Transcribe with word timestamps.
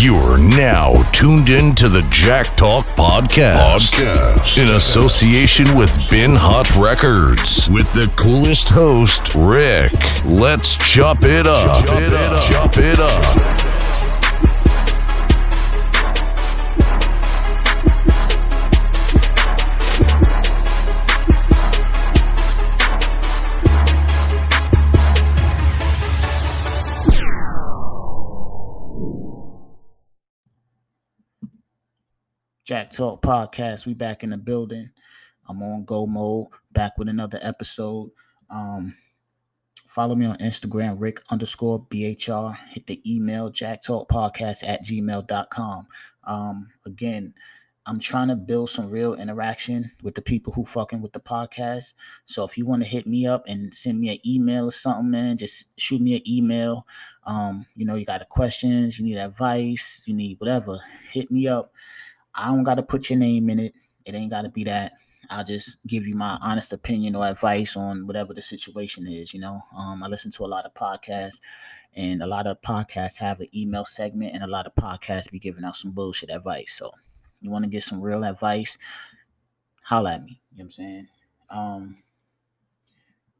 You're 0.00 0.38
now 0.38 1.02
tuned 1.12 1.50
in 1.50 1.74
to 1.74 1.86
the 1.90 2.00
Jack 2.08 2.56
Talk 2.56 2.86
Podcast. 2.86 3.92
Podcast. 3.92 4.56
In 4.56 4.70
association 4.70 5.76
with 5.76 5.94
Bin 6.08 6.34
Hot 6.34 6.74
Records. 6.76 7.68
With 7.68 7.92
the 7.92 8.10
coolest 8.16 8.70
host, 8.70 9.34
Rick. 9.34 9.92
Let's 10.24 10.78
chop 10.78 11.22
it 11.22 11.46
up. 11.46 11.84
Chop 11.84 12.00
it 12.00 12.14
up. 12.14 12.50
Chop 12.50 12.78
it 12.78 12.98
up. 12.98 13.69
Jack 32.70 32.92
Talk 32.92 33.20
Podcast. 33.20 33.84
We 33.84 33.94
back 33.94 34.22
in 34.22 34.30
the 34.30 34.36
building. 34.36 34.90
I'm 35.48 35.60
on 35.60 35.84
go 35.84 36.06
mode, 36.06 36.46
back 36.70 36.98
with 36.98 37.08
another 37.08 37.40
episode. 37.42 38.12
Um, 38.48 38.94
follow 39.88 40.14
me 40.14 40.24
on 40.26 40.36
Instagram, 40.36 41.00
Rick 41.00 41.20
underscore 41.30 41.84
BHR. 41.86 42.56
Hit 42.68 42.86
the 42.86 43.02
email, 43.12 43.50
Jack 43.50 43.82
Talk 43.82 44.08
Podcast 44.08 44.62
at 44.64 44.84
gmail.com. 44.84 45.88
Um, 46.22 46.68
again, 46.86 47.34
I'm 47.86 47.98
trying 47.98 48.28
to 48.28 48.36
build 48.36 48.70
some 48.70 48.88
real 48.88 49.14
interaction 49.14 49.90
with 50.04 50.14
the 50.14 50.22
people 50.22 50.52
who 50.52 50.64
fucking 50.64 51.02
with 51.02 51.12
the 51.12 51.18
podcast. 51.18 51.94
So 52.26 52.44
if 52.44 52.56
you 52.56 52.66
want 52.66 52.84
to 52.84 52.88
hit 52.88 53.04
me 53.04 53.26
up 53.26 53.42
and 53.48 53.74
send 53.74 53.98
me 53.98 54.10
an 54.10 54.18
email 54.24 54.68
or 54.68 54.70
something, 54.70 55.10
man, 55.10 55.36
just 55.38 55.76
shoot 55.80 56.00
me 56.00 56.14
an 56.14 56.22
email. 56.24 56.86
Um, 57.26 57.66
you 57.74 57.84
know, 57.84 57.96
you 57.96 58.04
got 58.04 58.28
questions, 58.28 58.96
you 58.96 59.04
need 59.04 59.18
advice, 59.18 60.04
you 60.06 60.14
need 60.14 60.38
whatever, 60.38 60.78
hit 61.10 61.32
me 61.32 61.48
up. 61.48 61.72
I 62.34 62.48
don't 62.48 62.62
got 62.62 62.76
to 62.76 62.82
put 62.82 63.10
your 63.10 63.18
name 63.18 63.50
in 63.50 63.58
it. 63.58 63.74
It 64.04 64.14
ain't 64.14 64.30
got 64.30 64.42
to 64.42 64.48
be 64.48 64.64
that. 64.64 64.92
I'll 65.28 65.44
just 65.44 65.78
give 65.86 66.06
you 66.06 66.16
my 66.16 66.38
honest 66.42 66.72
opinion 66.72 67.14
or 67.14 67.26
advice 67.26 67.76
on 67.76 68.06
whatever 68.06 68.34
the 68.34 68.42
situation 68.42 69.06
is. 69.06 69.32
You 69.32 69.40
know, 69.40 69.60
um, 69.76 70.02
I 70.02 70.08
listen 70.08 70.32
to 70.32 70.44
a 70.44 70.46
lot 70.46 70.66
of 70.66 70.74
podcasts, 70.74 71.40
and 71.94 72.22
a 72.22 72.26
lot 72.26 72.46
of 72.46 72.60
podcasts 72.62 73.18
have 73.18 73.40
an 73.40 73.46
email 73.54 73.84
segment, 73.84 74.34
and 74.34 74.42
a 74.42 74.48
lot 74.48 74.66
of 74.66 74.74
podcasts 74.74 75.30
be 75.30 75.38
giving 75.38 75.64
out 75.64 75.76
some 75.76 75.92
bullshit 75.92 76.30
advice. 76.30 76.72
So, 76.72 76.90
you 77.40 77.50
want 77.50 77.64
to 77.64 77.70
get 77.70 77.84
some 77.84 78.00
real 78.00 78.24
advice? 78.24 78.76
Holla 79.82 80.14
at 80.14 80.24
me. 80.24 80.40
You 80.52 80.58
know 80.58 80.62
what 80.62 80.64
I'm 80.64 80.70
saying? 80.70 81.08
Um, 81.50 82.02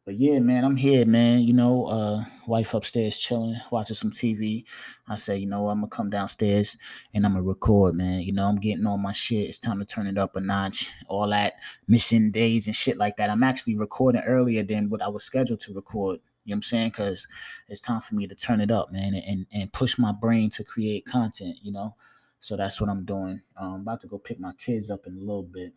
but 0.04 0.18
yeah, 0.18 0.38
man, 0.38 0.64
I'm 0.64 0.76
here, 0.76 1.04
man. 1.04 1.40
You 1.40 1.52
know, 1.52 1.84
uh, 1.84 2.24
wife 2.46 2.74
upstairs 2.74 3.18
chilling, 3.18 3.56
watching 3.70 3.94
some 3.94 4.10
TV. 4.10 4.64
I 5.06 5.14
say, 5.14 5.36
you 5.36 5.46
know, 5.46 5.68
I'm 5.68 5.80
gonna 5.80 5.88
come 5.88 6.10
downstairs 6.10 6.76
and 7.12 7.26
I'm 7.26 7.34
gonna 7.34 7.44
record, 7.44 7.94
man. 7.94 8.22
You 8.22 8.32
know, 8.32 8.46
I'm 8.48 8.56
getting 8.56 8.86
all 8.86 8.96
my 8.96 9.12
shit. 9.12 9.48
It's 9.48 9.58
time 9.58 9.78
to 9.78 9.84
turn 9.84 10.06
it 10.06 10.16
up 10.16 10.36
a 10.36 10.40
notch. 10.40 10.90
All 11.06 11.28
that 11.28 11.54
missing 11.86 12.30
days 12.30 12.66
and 12.66 12.74
shit 12.74 12.96
like 12.96 13.18
that. 13.18 13.30
I'm 13.30 13.42
actually 13.42 13.76
recording 13.76 14.22
earlier 14.22 14.62
than 14.62 14.88
what 14.88 15.02
I 15.02 15.08
was 15.08 15.22
scheduled 15.22 15.60
to 15.60 15.74
record. 15.74 16.20
You 16.44 16.52
know 16.52 16.54
what 16.54 16.56
I'm 16.56 16.62
saying? 16.62 16.88
Because 16.88 17.28
it's 17.68 17.82
time 17.82 18.00
for 18.00 18.14
me 18.14 18.26
to 18.26 18.34
turn 18.34 18.62
it 18.62 18.70
up, 18.70 18.90
man, 18.90 19.14
and 19.14 19.46
and 19.52 19.72
push 19.72 19.98
my 19.98 20.12
brain 20.12 20.48
to 20.50 20.64
create 20.64 21.04
content. 21.04 21.58
You 21.62 21.72
know, 21.72 21.94
so 22.40 22.56
that's 22.56 22.80
what 22.80 22.88
I'm 22.88 23.04
doing. 23.04 23.42
Um, 23.56 23.74
I'm 23.74 23.80
about 23.82 24.00
to 24.00 24.06
go 24.06 24.18
pick 24.18 24.40
my 24.40 24.54
kids 24.54 24.90
up 24.90 25.06
in 25.06 25.12
a 25.12 25.20
little 25.20 25.42
bit. 25.42 25.74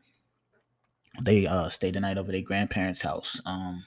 They 1.21 1.45
uh 1.45 1.69
stayed 1.69 1.95
the 1.95 1.99
night 1.99 2.17
over 2.17 2.31
their 2.31 2.41
grandparents' 2.41 3.01
house. 3.01 3.41
Um 3.45 3.85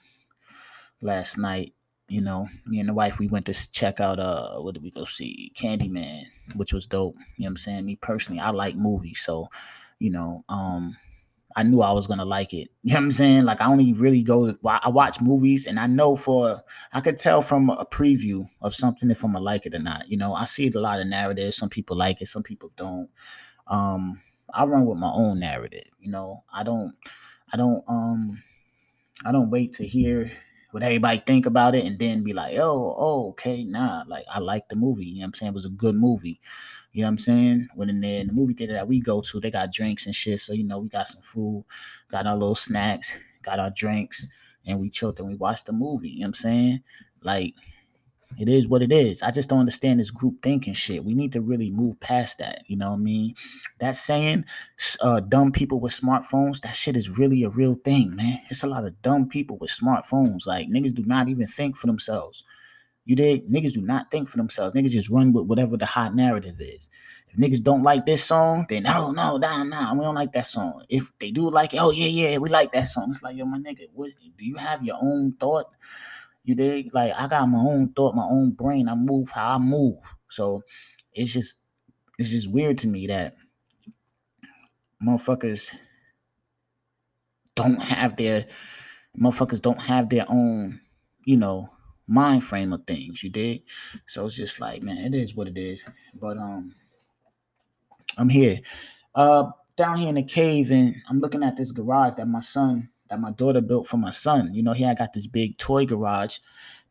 last 1.02 1.38
night. 1.38 1.72
You 2.08 2.20
know, 2.20 2.48
me 2.64 2.78
and 2.78 2.88
the 2.88 2.94
wife, 2.94 3.18
we 3.18 3.26
went 3.26 3.46
to 3.46 3.72
check 3.72 3.98
out 3.98 4.20
uh 4.20 4.58
what 4.58 4.74
did 4.74 4.82
we 4.84 4.92
go 4.92 5.04
see? 5.04 5.50
Candyman, 5.56 6.26
which 6.54 6.72
was 6.72 6.86
dope. 6.86 7.16
You 7.36 7.42
know 7.44 7.48
I'm 7.48 7.56
saying? 7.56 7.84
Me 7.84 7.96
personally, 7.96 8.40
I 8.40 8.50
like 8.50 8.76
movies, 8.76 9.20
so 9.24 9.48
you 9.98 10.10
know, 10.10 10.44
um 10.48 10.96
I 11.56 11.62
knew 11.62 11.80
I 11.80 11.90
was 11.92 12.06
gonna 12.06 12.24
like 12.24 12.52
it. 12.52 12.68
You 12.82 12.92
know 12.94 13.00
what 13.00 13.04
I'm 13.06 13.12
saying? 13.12 13.44
Like 13.44 13.60
I 13.60 13.66
only 13.66 13.92
really 13.92 14.22
go 14.22 14.46
to 14.52 14.58
I 14.68 14.88
watch 14.88 15.20
movies 15.20 15.66
and 15.66 15.80
I 15.80 15.88
know 15.88 16.14
for 16.14 16.62
I 16.92 17.00
could 17.00 17.18
tell 17.18 17.42
from 17.42 17.70
a 17.70 17.84
preview 17.84 18.48
of 18.62 18.74
something 18.74 19.10
if 19.10 19.24
I'm 19.24 19.32
gonna 19.32 19.44
like 19.44 19.66
it 19.66 19.74
or 19.74 19.80
not. 19.80 20.08
You 20.08 20.16
know, 20.16 20.34
I 20.34 20.44
see 20.44 20.70
a 20.72 20.78
lot 20.80 21.00
of 21.00 21.08
narratives. 21.08 21.56
Some 21.56 21.68
people 21.70 21.96
like 21.96 22.22
it, 22.22 22.26
some 22.26 22.44
people 22.44 22.70
don't. 22.76 23.10
Um, 23.66 24.20
I 24.54 24.64
run 24.64 24.86
with 24.86 24.98
my 24.98 25.10
own 25.12 25.40
narrative, 25.40 25.88
you 25.98 26.10
know. 26.10 26.44
I 26.52 26.62
don't 26.62 26.94
I 27.52 27.56
don't 27.56 27.82
um 27.88 28.42
I 29.24 29.32
don't 29.32 29.50
wait 29.50 29.72
to 29.74 29.86
hear 29.86 30.30
what 30.76 30.82
everybody 30.82 31.22
think 31.26 31.46
about 31.46 31.74
it 31.74 31.86
and 31.86 31.98
then 31.98 32.22
be 32.22 32.34
like, 32.34 32.58
oh, 32.58 32.94
oh, 32.98 33.30
okay, 33.30 33.64
nah, 33.64 34.04
like 34.06 34.26
I 34.30 34.40
like 34.40 34.68
the 34.68 34.76
movie. 34.76 35.06
You 35.06 35.14
know 35.14 35.20
what 35.20 35.28
I'm 35.28 35.32
saying? 35.32 35.52
It 35.52 35.54
was 35.54 35.64
a 35.64 35.70
good 35.70 35.94
movie. 35.94 36.38
You 36.92 37.00
know 37.00 37.06
what 37.06 37.12
I'm 37.12 37.18
saying? 37.18 37.68
When 37.74 37.88
in 37.88 38.02
the, 38.02 38.18
in 38.18 38.26
the 38.26 38.34
movie 38.34 38.52
theater 38.52 38.74
that 38.74 38.86
we 38.86 39.00
go 39.00 39.22
to, 39.22 39.40
they 39.40 39.50
got 39.50 39.72
drinks 39.72 40.04
and 40.04 40.14
shit. 40.14 40.38
So, 40.38 40.52
you 40.52 40.64
know, 40.64 40.80
we 40.80 40.90
got 40.90 41.08
some 41.08 41.22
food, 41.22 41.64
got 42.10 42.26
our 42.26 42.36
little 42.36 42.54
snacks, 42.54 43.16
got 43.42 43.58
our 43.58 43.70
drinks, 43.70 44.26
and 44.66 44.78
we 44.78 44.90
chilled 44.90 45.18
and 45.18 45.28
we 45.28 45.34
watched 45.34 45.64
the 45.64 45.72
movie. 45.72 46.10
You 46.10 46.20
know 46.20 46.24
what 46.24 46.28
I'm 46.28 46.34
saying? 46.34 46.80
Like, 47.22 47.54
it 48.38 48.48
is 48.48 48.68
what 48.68 48.82
it 48.82 48.92
is. 48.92 49.22
I 49.22 49.30
just 49.30 49.48
don't 49.48 49.60
understand 49.60 50.00
this 50.00 50.10
group 50.10 50.42
thinking 50.42 50.74
shit. 50.74 51.04
We 51.04 51.14
need 51.14 51.32
to 51.32 51.40
really 51.40 51.70
move 51.70 51.98
past 52.00 52.38
that. 52.38 52.62
You 52.66 52.76
know 52.76 52.90
what 52.90 52.98
I 52.98 53.02
mean? 53.02 53.34
That 53.78 53.96
saying, 53.96 54.44
uh, 55.00 55.20
dumb 55.20 55.52
people 55.52 55.80
with 55.80 55.98
smartphones, 55.98 56.60
that 56.60 56.74
shit 56.74 56.96
is 56.96 57.18
really 57.18 57.42
a 57.44 57.50
real 57.50 57.76
thing, 57.84 58.14
man. 58.14 58.40
It's 58.50 58.62
a 58.62 58.68
lot 58.68 58.84
of 58.84 59.00
dumb 59.02 59.28
people 59.28 59.56
with 59.58 59.70
smartphones. 59.70 60.46
Like, 60.46 60.68
niggas 60.68 60.94
do 60.94 61.04
not 61.06 61.28
even 61.28 61.46
think 61.46 61.76
for 61.76 61.86
themselves. 61.86 62.44
You 63.06 63.14
dig? 63.14 63.46
Niggas 63.46 63.72
do 63.72 63.82
not 63.82 64.10
think 64.10 64.28
for 64.28 64.36
themselves. 64.36 64.74
Niggas 64.74 64.90
just 64.90 65.08
run 65.08 65.32
with 65.32 65.46
whatever 65.46 65.76
the 65.76 65.86
hot 65.86 66.14
narrative 66.14 66.56
is. 66.58 66.90
If 67.28 67.36
niggas 67.36 67.62
don't 67.62 67.84
like 67.84 68.04
this 68.04 68.24
song, 68.24 68.66
then 68.68 68.82
no, 68.82 69.12
no, 69.12 69.36
nah, 69.36 69.62
nah, 69.62 69.94
we 69.94 70.00
don't 70.00 70.16
like 70.16 70.32
that 70.32 70.46
song. 70.46 70.84
If 70.88 71.12
they 71.20 71.30
do 71.30 71.48
like 71.48 71.72
it, 71.72 71.78
oh 71.80 71.92
yeah, 71.92 72.08
yeah, 72.08 72.38
we 72.38 72.48
like 72.48 72.72
that 72.72 72.88
song. 72.88 73.06
It's 73.10 73.22
like, 73.22 73.36
yo, 73.36 73.44
my 73.44 73.58
nigga, 73.58 73.86
what 73.94 74.10
do 74.36 74.44
you 74.44 74.56
have 74.56 74.82
your 74.82 74.96
own 75.00 75.34
thought? 75.38 75.66
You 76.46 76.54
dig? 76.54 76.94
Like 76.94 77.12
I 77.18 77.26
got 77.26 77.46
my 77.46 77.58
own 77.58 77.92
thought, 77.92 78.14
my 78.14 78.24
own 78.24 78.52
brain. 78.52 78.88
I 78.88 78.94
move 78.94 79.30
how 79.30 79.56
I 79.56 79.58
move. 79.58 79.96
So 80.30 80.62
it's 81.12 81.32
just 81.32 81.58
it's 82.18 82.30
just 82.30 82.50
weird 82.50 82.78
to 82.78 82.88
me 82.88 83.08
that 83.08 83.34
motherfuckers 85.04 85.74
don't 87.56 87.82
have 87.82 88.16
their 88.16 88.46
motherfuckers 89.20 89.60
don't 89.60 89.80
have 89.80 90.08
their 90.08 90.24
own, 90.28 90.80
you 91.24 91.36
know, 91.36 91.68
mind 92.06 92.44
frame 92.44 92.72
of 92.72 92.86
things, 92.86 93.24
you 93.24 93.30
dig? 93.30 93.64
So 94.06 94.26
it's 94.26 94.36
just 94.36 94.60
like, 94.60 94.84
man, 94.84 94.98
it 94.98 95.16
is 95.16 95.34
what 95.34 95.48
it 95.48 95.58
is. 95.58 95.84
But 96.14 96.38
um 96.38 96.76
I'm 98.16 98.28
here. 98.28 98.60
Uh 99.16 99.50
down 99.76 99.98
here 99.98 100.10
in 100.10 100.14
the 100.14 100.22
cave 100.22 100.70
and 100.70 100.94
I'm 101.10 101.18
looking 101.18 101.42
at 101.42 101.56
this 101.56 101.72
garage 101.72 102.14
that 102.14 102.28
my 102.28 102.40
son 102.40 102.88
that 103.08 103.20
my 103.20 103.30
daughter 103.30 103.60
built 103.60 103.86
for 103.86 103.96
my 103.96 104.10
son. 104.10 104.54
You 104.54 104.62
know, 104.62 104.72
here 104.72 104.88
I 104.88 104.94
got 104.94 105.12
this 105.12 105.26
big 105.26 105.58
toy 105.58 105.86
garage 105.86 106.38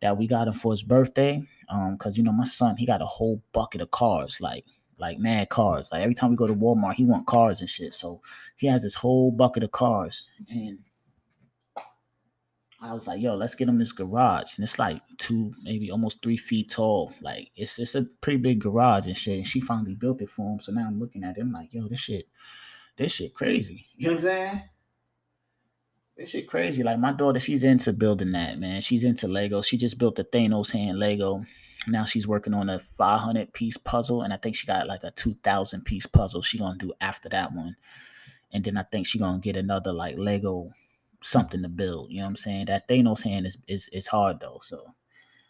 that 0.02 0.18
we 0.18 0.28
got 0.28 0.48
him 0.48 0.54
for 0.54 0.72
his 0.72 0.84
birthday. 0.84 1.42
Um, 1.70 1.98
cause 1.98 2.18
you 2.18 2.24
know, 2.24 2.32
my 2.32 2.46
son, 2.46 2.78
he 2.78 2.86
got 2.86 3.02
a 3.02 3.06
whole 3.06 3.42
bucket 3.52 3.82
of 3.82 3.92
cars, 3.92 4.40
like 4.40 4.66
like 4.98 5.20
mad 5.20 5.50
cars. 5.50 5.90
Like 5.92 6.02
every 6.02 6.16
time 6.16 6.30
we 6.30 6.36
go 6.36 6.48
to 6.48 6.56
Walmart, 6.56 6.94
he 6.94 7.06
want 7.06 7.28
cars 7.28 7.60
and 7.60 7.70
shit. 7.70 7.94
So 7.94 8.22
he 8.56 8.68
has 8.68 8.84
this 8.84 8.96
whole 8.96 9.32
bucket 9.32 9.64
of 9.64 9.72
cars. 9.72 10.30
And 10.50 10.80
I 12.82 12.94
was 12.94 13.08
like, 13.08 13.22
yo, 13.22 13.36
let's 13.36 13.56
get 13.56 13.68
him 13.68 13.80
this 13.80 13.92
garage. 13.92 14.56
And 14.56 14.64
it's 14.64 14.80
like 14.80 15.02
two, 15.18 15.54
maybe 15.64 15.92
almost 15.92 16.22
three 16.22 16.38
feet 16.38 16.70
tall. 16.70 17.14
Like 17.22 17.50
it's 17.56 17.80
it's 17.80 17.96
a 17.96 18.04
pretty 18.22 18.38
big 18.38 18.60
garage 18.60 19.08
and 19.08 19.18
shit. 19.18 19.38
And 19.38 19.48
she 19.48 19.60
finally 19.60 19.96
built 19.96 20.22
it 20.22 20.30
for 20.30 20.54
him. 20.54 20.60
So 20.60 20.72
now 20.72 20.86
I'm 20.88 21.00
looking 21.00 21.24
at 21.24 21.38
him 21.38 21.52
like, 21.52 21.74
yo, 21.74 21.88
this 21.88 22.00
shit, 22.00 22.26
this 22.98 23.12
shit 23.12 23.34
crazy. 23.34 23.88
You 23.96 24.08
know 24.08 24.14
what 24.14 24.20
I'm 24.20 24.24
saying? 24.24 24.62
This 26.18 26.30
shit 26.30 26.48
crazy. 26.48 26.82
Like 26.82 27.00
my 27.00 27.12
daughter, 27.12 27.40
she's 27.40 27.64
into 27.64 27.92
building 27.92 28.32
that, 28.32 28.58
man. 28.58 28.82
She's 28.82 29.04
into 29.04 29.28
Lego. 29.28 29.62
She 29.62 29.76
just 29.78 29.98
built 29.98 30.16
the 30.16 30.24
Thanos 30.24 30.72
hand 30.72 30.98
Lego. 30.98 31.42
Now 31.88 32.06
she's 32.06 32.28
working 32.28 32.54
on 32.54 32.70
a 32.70 32.80
500 32.80 33.54
piece 33.54 33.78
puzzle, 33.78 34.22
and 34.22 34.34
I 34.34 34.38
think 34.38 34.56
she 34.56 34.66
got 34.66 34.88
like 34.88 35.04
a 35.04 35.12
2,000 35.12 35.84
piece 35.84 36.06
puzzle 36.06 36.42
she 36.42 36.58
gonna 36.58 36.78
do 36.78 36.94
after 37.02 37.28
that 37.30 37.54
one. 37.54 37.76
And 38.52 38.64
then 38.64 38.78
I 38.78 38.84
think 38.84 39.08
she 39.08 39.20
gonna 39.20 39.40
get 39.40 39.58
another 39.58 39.92
like 39.92 40.18
Lego 40.18 40.72
something 41.22 41.62
to 41.62 41.70
build. 41.70 42.12
You 42.12 42.20
know 42.20 42.24
what 42.24 42.30
I'm 42.30 42.36
saying? 42.38 42.66
That 42.68 42.88
Thanos 42.88 43.24
hand 43.24 43.46
is 43.46 43.58
is, 43.68 43.90
is 43.90 44.08
hard 44.08 44.40
though, 44.40 44.60
so 44.64 44.96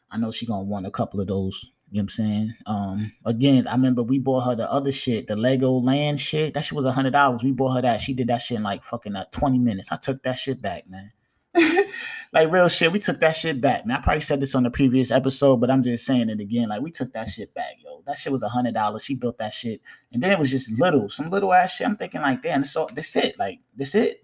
I 0.09 0.17
know 0.17 0.31
she 0.31 0.47
gonna 0.47 0.63
want 0.63 0.87
a 0.87 0.91
couple 0.91 1.21
of 1.21 1.27
those 1.27 1.71
you 1.91 1.97
know 1.97 1.99
what 1.99 2.01
I'm 2.01 2.09
saying? 2.09 2.53
Um, 2.65 3.11
again, 3.25 3.67
I 3.67 3.73
remember 3.73 4.03
we 4.03 4.19
bought 4.19 4.41
her 4.41 4.55
the 4.55 4.69
other 4.69 4.91
shit, 4.91 5.27
the 5.27 5.35
Lego 5.35 5.71
land 5.71 6.19
shit. 6.19 6.53
That 6.53 6.63
shit 6.63 6.75
was 6.75 6.85
a 6.85 6.91
hundred 6.91 7.13
dollars. 7.13 7.43
We 7.43 7.51
bought 7.51 7.75
her 7.75 7.81
that. 7.83 8.01
She 8.01 8.13
did 8.13 8.27
that 8.27 8.41
shit 8.41 8.57
in 8.57 8.63
like 8.63 8.83
fucking 8.83 9.15
uh, 9.15 9.25
20 9.31 9.59
minutes. 9.59 9.91
I 9.91 9.97
took 9.97 10.23
that 10.23 10.37
shit 10.37 10.61
back, 10.61 10.89
man. 10.89 11.11
like 12.33 12.51
real 12.51 12.67
shit. 12.67 12.91
We 12.91 12.99
took 12.99 13.19
that 13.21 13.35
shit 13.35 13.61
back. 13.61 13.85
Man, 13.85 13.97
I 13.97 14.01
probably 14.01 14.21
said 14.21 14.41
this 14.41 14.55
on 14.55 14.63
the 14.63 14.71
previous 14.71 15.11
episode, 15.11 15.57
but 15.57 15.69
I'm 15.69 15.83
just 15.83 16.05
saying 16.05 16.29
it 16.29 16.41
again. 16.41 16.69
Like 16.69 16.81
we 16.81 16.91
took 16.91 17.13
that 17.13 17.29
shit 17.29 17.53
back, 17.53 17.75
yo. 17.83 18.01
That 18.05 18.17
shit 18.17 18.33
was 18.33 18.43
a 18.43 18.49
hundred 18.49 18.73
dollars. 18.73 19.03
She 19.03 19.15
built 19.15 19.37
that 19.37 19.53
shit, 19.53 19.81
and 20.11 20.21
then 20.21 20.31
it 20.31 20.39
was 20.39 20.49
just 20.49 20.79
little, 20.79 21.07
some 21.09 21.29
little 21.29 21.53
ass 21.53 21.75
shit. 21.75 21.87
I'm 21.87 21.97
thinking 21.97 22.21
like, 22.21 22.41
damn, 22.41 22.63
all 22.75 22.89
this 22.93 23.15
it. 23.15 23.39
Like 23.39 23.59
this 23.75 23.95
it. 23.95 24.21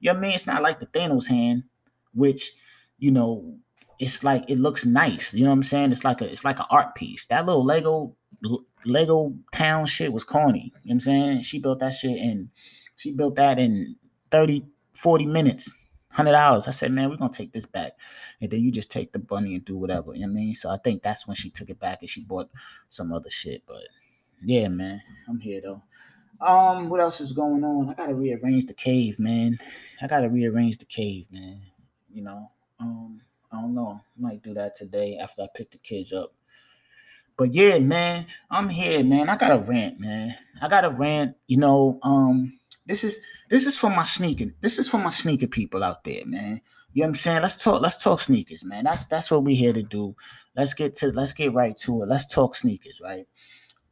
You 0.00 0.08
know 0.08 0.14
what 0.14 0.18
I 0.18 0.20
mean? 0.20 0.32
It's 0.32 0.46
not 0.46 0.62
like 0.62 0.80
the 0.80 0.86
Thanos 0.86 1.28
hand, 1.28 1.64
which 2.12 2.52
you 2.98 3.12
know 3.12 3.56
it's 3.98 4.24
like 4.24 4.48
it 4.48 4.58
looks 4.58 4.84
nice. 4.84 5.34
You 5.34 5.44
know 5.44 5.50
what 5.50 5.56
I'm 5.56 5.62
saying? 5.62 5.92
It's 5.92 6.04
like 6.04 6.20
a 6.20 6.30
it's 6.30 6.44
like 6.44 6.58
an 6.58 6.66
art 6.70 6.94
piece. 6.94 7.26
That 7.26 7.46
little 7.46 7.64
Lego 7.64 8.16
Lego 8.84 9.34
town 9.52 9.86
shit 9.86 10.12
was 10.12 10.24
corny. 10.24 10.64
You 10.64 10.70
know 10.70 10.80
what 10.82 10.92
I'm 10.92 11.00
saying? 11.00 11.42
She 11.42 11.58
built 11.58 11.80
that 11.80 11.94
shit 11.94 12.16
in 12.16 12.50
she 12.96 13.14
built 13.14 13.36
that 13.36 13.58
in 13.58 13.96
30, 14.30 14.64
40 14.96 15.26
minutes, 15.26 15.72
hundred 16.10 16.34
hours. 16.34 16.68
I 16.68 16.70
said, 16.70 16.92
man, 16.92 17.10
we're 17.10 17.16
gonna 17.16 17.32
take 17.32 17.52
this 17.52 17.66
back. 17.66 17.92
And 18.40 18.50
then 18.50 18.60
you 18.60 18.70
just 18.70 18.90
take 18.90 19.12
the 19.12 19.18
bunny 19.18 19.54
and 19.54 19.64
do 19.64 19.76
whatever. 19.76 20.14
You 20.14 20.20
know 20.20 20.28
what 20.28 20.38
I 20.38 20.42
mean? 20.42 20.54
So 20.54 20.70
I 20.70 20.76
think 20.76 21.02
that's 21.02 21.26
when 21.26 21.34
she 21.34 21.50
took 21.50 21.70
it 21.70 21.80
back 21.80 21.98
and 22.00 22.10
she 22.10 22.24
bought 22.24 22.50
some 22.88 23.12
other 23.12 23.30
shit. 23.30 23.62
But 23.66 23.82
yeah, 24.42 24.68
man, 24.68 25.02
I'm 25.28 25.40
here 25.40 25.60
though. 25.60 25.82
Um, 26.40 26.88
what 26.88 27.00
else 27.00 27.20
is 27.20 27.32
going 27.32 27.64
on? 27.64 27.90
I 27.90 27.94
gotta 27.94 28.14
rearrange 28.14 28.66
the 28.66 28.74
cave, 28.74 29.18
man. 29.18 29.58
I 30.02 30.06
gotta 30.06 30.28
rearrange 30.28 30.78
the 30.78 30.84
cave, 30.84 31.26
man. 31.30 31.62
You 32.12 32.22
know, 32.22 32.50
um, 32.78 33.20
I 33.54 33.60
don't 33.60 33.74
know. 33.74 34.00
I 34.00 34.20
might 34.20 34.42
do 34.42 34.54
that 34.54 34.74
today 34.74 35.18
after 35.18 35.42
I 35.42 35.46
pick 35.54 35.70
the 35.70 35.78
kids 35.78 36.12
up. 36.12 36.34
But 37.36 37.54
yeah, 37.54 37.78
man, 37.78 38.26
I'm 38.50 38.68
here, 38.68 39.02
man. 39.02 39.28
I 39.28 39.36
got 39.36 39.52
a 39.52 39.58
rant, 39.58 39.98
man. 39.98 40.34
I 40.60 40.68
got 40.68 40.84
a 40.84 40.90
rant. 40.90 41.36
You 41.46 41.56
know, 41.56 41.98
um, 42.02 42.58
this 42.86 43.02
is 43.02 43.20
this 43.50 43.66
is 43.66 43.76
for 43.76 43.90
my 43.90 44.04
sneaker. 44.04 44.52
This 44.60 44.78
is 44.78 44.88
for 44.88 44.98
my 44.98 45.10
sneaker 45.10 45.46
people 45.46 45.82
out 45.82 46.04
there, 46.04 46.24
man. 46.26 46.60
You 46.92 47.02
know 47.02 47.06
what 47.06 47.08
I'm 47.08 47.14
saying? 47.16 47.42
Let's 47.42 47.62
talk. 47.62 47.82
Let's 47.82 48.02
talk 48.02 48.20
sneakers, 48.20 48.64
man. 48.64 48.84
That's 48.84 49.06
that's 49.06 49.30
what 49.30 49.42
we're 49.42 49.56
here 49.56 49.72
to 49.72 49.82
do. 49.82 50.14
Let's 50.56 50.74
get 50.74 50.94
to. 50.96 51.08
Let's 51.08 51.32
get 51.32 51.52
right 51.52 51.76
to 51.78 52.02
it. 52.02 52.08
Let's 52.08 52.26
talk 52.26 52.54
sneakers, 52.54 53.00
right? 53.02 53.26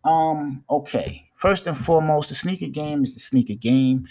Um. 0.05 0.65
Okay. 0.71 1.29
First 1.35 1.67
and 1.67 1.77
foremost, 1.77 2.29
the 2.29 2.37
sneaker 2.37 2.69
game 2.69 3.03
is 3.03 3.15
the 3.15 3.21
sneaker 3.21 3.55
game. 3.55 4.07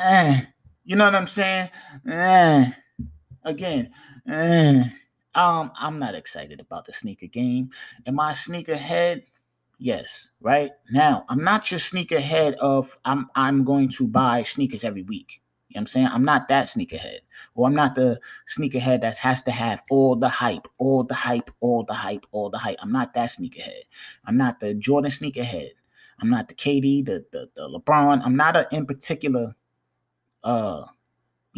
Eh, 0.00 0.42
you 0.84 0.94
know 0.94 1.04
what 1.04 1.16
I'm 1.16 1.26
saying? 1.26 1.70
Eh, 2.08 2.70
again, 3.48 3.90
eh, 4.28 4.84
um, 5.34 5.72
I'm 5.76 5.98
not 5.98 6.14
excited 6.14 6.60
about 6.60 6.84
the 6.84 6.92
sneaker 6.92 7.26
game. 7.26 7.70
Am 8.06 8.20
I 8.20 8.34
sneaker 8.34 8.76
head? 8.76 9.24
Yes, 9.78 10.30
right? 10.40 10.72
Now, 10.90 11.24
I'm 11.28 11.42
not 11.42 11.70
your 11.70 11.80
sneakerhead 11.80 12.54
of 12.54 12.90
I'm 13.04 13.28
I'm 13.34 13.64
going 13.64 13.88
to 13.90 14.08
buy 14.08 14.42
sneakers 14.42 14.84
every 14.84 15.02
week. 15.02 15.40
You 15.68 15.74
know 15.74 15.78
what 15.78 15.82
I'm 15.82 15.86
saying? 15.86 16.08
I'm 16.08 16.24
not 16.24 16.48
that 16.48 16.64
sneakerhead. 16.64 17.20
Or 17.54 17.68
I'm 17.68 17.74
not 17.74 17.94
the 17.94 18.20
sneakerhead 18.48 19.02
that 19.02 19.16
has 19.18 19.42
to 19.42 19.50
have 19.50 19.82
all 19.90 20.16
the 20.16 20.28
hype, 20.28 20.66
all 20.78 21.04
the 21.04 21.14
hype, 21.14 21.50
all 21.60 21.84
the 21.84 21.94
hype, 21.94 22.26
all 22.32 22.50
the 22.50 22.58
hype. 22.58 22.78
I'm 22.80 22.90
not 22.90 23.14
that 23.14 23.30
sneakerhead. 23.30 23.82
I'm 24.24 24.36
not 24.36 24.60
the 24.60 24.74
Jordan 24.74 25.10
sneakerhead. 25.10 25.70
I'm 26.20 26.30
not 26.30 26.48
the 26.48 26.54
KD, 26.54 27.04
the 27.04 27.24
the, 27.30 27.48
the 27.54 27.68
LeBron. 27.68 28.22
I'm 28.24 28.36
not 28.36 28.56
a 28.56 28.66
in 28.72 28.86
particular 28.86 29.54
uh 30.42 30.84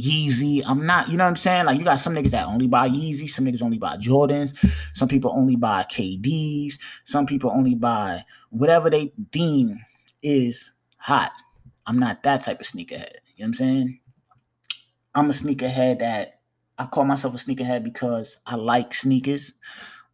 Yeezy. 0.00 0.62
I'm 0.67 0.87
not, 0.87 1.08
you 1.08 1.17
know 1.17 1.25
what 1.25 1.31
I'm 1.31 1.37
saying? 1.37 1.67
Like 1.67 1.79
you 1.79 1.85
got 1.85 1.97
some 1.97 2.14
niggas 2.14 2.31
that 2.31 2.47
only 2.47 2.67
buy 2.67 2.88
Yeezy, 2.88 3.29
some 3.29 3.44
niggas 3.44 3.62
only 3.62 3.79
buy 3.79 3.97
Jordans, 3.97 4.55
some 4.94 5.08
people 5.08 5.32
only 5.35 5.56
buy 5.56 5.85
KDs, 5.85 6.79
some 7.05 7.26
people 7.26 7.50
only 7.50 7.75
buy 7.75 8.25
whatever 8.50 8.91
they 8.91 9.12
deem 9.31 9.79
is 10.23 10.73
hot. 10.97 11.32
I'm 11.87 11.99
not 11.99 12.23
that 12.23 12.43
type 12.43 12.61
of 12.61 12.67
sneakerhead. 12.67 13.14
You 13.37 13.44
know 13.44 13.44
what 13.44 13.47
I'm 13.47 13.55
saying? 13.55 14.00
I'm 15.14 15.31
a 15.31 15.32
sneakerhead 15.32 15.99
that 15.99 16.41
I 16.79 16.87
call 16.87 17.05
myself 17.05 17.35
a 17.35 17.37
sneakerhead 17.37 17.82
because 17.82 18.41
I 18.47 18.55
like 18.55 18.94
sneakers 18.94 19.55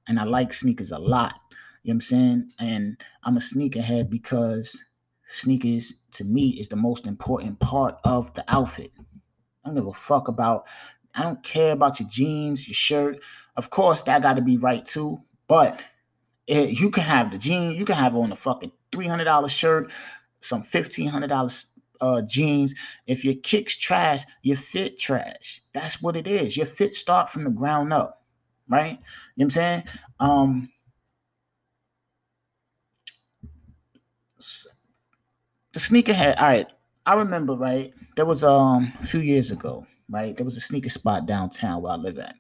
and 0.09 0.19
I 0.19 0.25
like 0.25 0.53
sneakers 0.53 0.91
a 0.91 0.99
lot. 0.99 1.35
You 1.83 1.93
know 1.93 1.93
what 1.93 1.95
I'm 1.95 2.01
saying? 2.01 2.51
And 2.59 3.01
I'm 3.25 3.37
a 3.37 3.41
sneakerhead 3.41 4.11
because 4.11 4.85
sneakers 5.29 5.95
to 6.13 6.25
me 6.25 6.51
is 6.51 6.69
the 6.69 6.77
most 6.77 7.07
important 7.07 7.61
part 7.61 7.99
of 8.05 8.33
the 8.35 8.45
outfit. 8.49 8.91
I 9.67 9.71
don't 9.71 9.75
give 9.75 9.87
a 9.89 9.93
fuck 9.93 10.29
about. 10.29 10.65
I 11.15 11.23
don't 11.23 11.43
care 11.43 11.73
about 11.73 11.99
your 11.99 12.09
jeans, 12.09 12.69
your 12.69 12.75
shirt. 12.75 13.19
Of 13.57 13.71
course, 13.71 14.03
that 14.05 14.23
got 14.23 14.35
to 14.35 14.43
be 14.43 14.59
right 14.59 14.85
too. 14.85 15.19
But 15.49 15.85
it, 16.47 16.79
you 16.79 16.91
can 16.91 17.03
have 17.03 17.33
the 17.33 17.39
jeans. 17.39 17.75
You 17.77 17.85
can 17.85 17.97
have 17.97 18.15
on 18.15 18.31
a 18.31 18.37
fucking 18.37 18.71
three 18.93 19.07
hundred 19.09 19.25
dollar 19.25 19.49
shirt, 19.49 19.91
some 20.41 20.63
fifteen 20.63 21.09
hundred 21.09 21.29
dollars 21.29 21.67
uh, 22.01 22.23
jeans. 22.23 22.75
If 23.09 23.25
your 23.25 23.35
kicks 23.35 23.77
trash, 23.77 24.23
your 24.43 24.57
fit 24.57 24.99
trash. 24.99 25.63
That's 25.73 26.01
what 26.01 26.17
it 26.17 26.29
is. 26.29 26.57
Your 26.57 26.67
fit 26.67 26.95
start 26.95 27.29
from 27.29 27.43
the 27.43 27.51
ground 27.51 27.93
up, 27.93 28.23
right? 28.69 28.93
You 28.93 28.97
know 28.97 29.01
what 29.37 29.45
I'm 29.45 29.51
saying? 29.51 29.83
Um, 30.21 30.71
the 35.73 35.81
sneakerhead. 35.81 36.41
All 36.41 36.47
right, 36.47 36.69
I 37.07 37.15
remember, 37.15 37.55
right? 37.55 37.95
There 38.17 38.27
was 38.27 38.43
um 38.45 38.93
a 39.01 39.07
few 39.07 39.21
years 39.21 39.51
ago, 39.51 39.87
right? 40.09 40.37
There 40.37 40.45
was 40.45 40.57
a 40.57 40.61
sneaker 40.61 40.89
spot 40.89 41.27
downtown 41.27 41.83
where 41.83 41.93
I 41.93 41.97
live 41.97 42.19
at. 42.19 42.37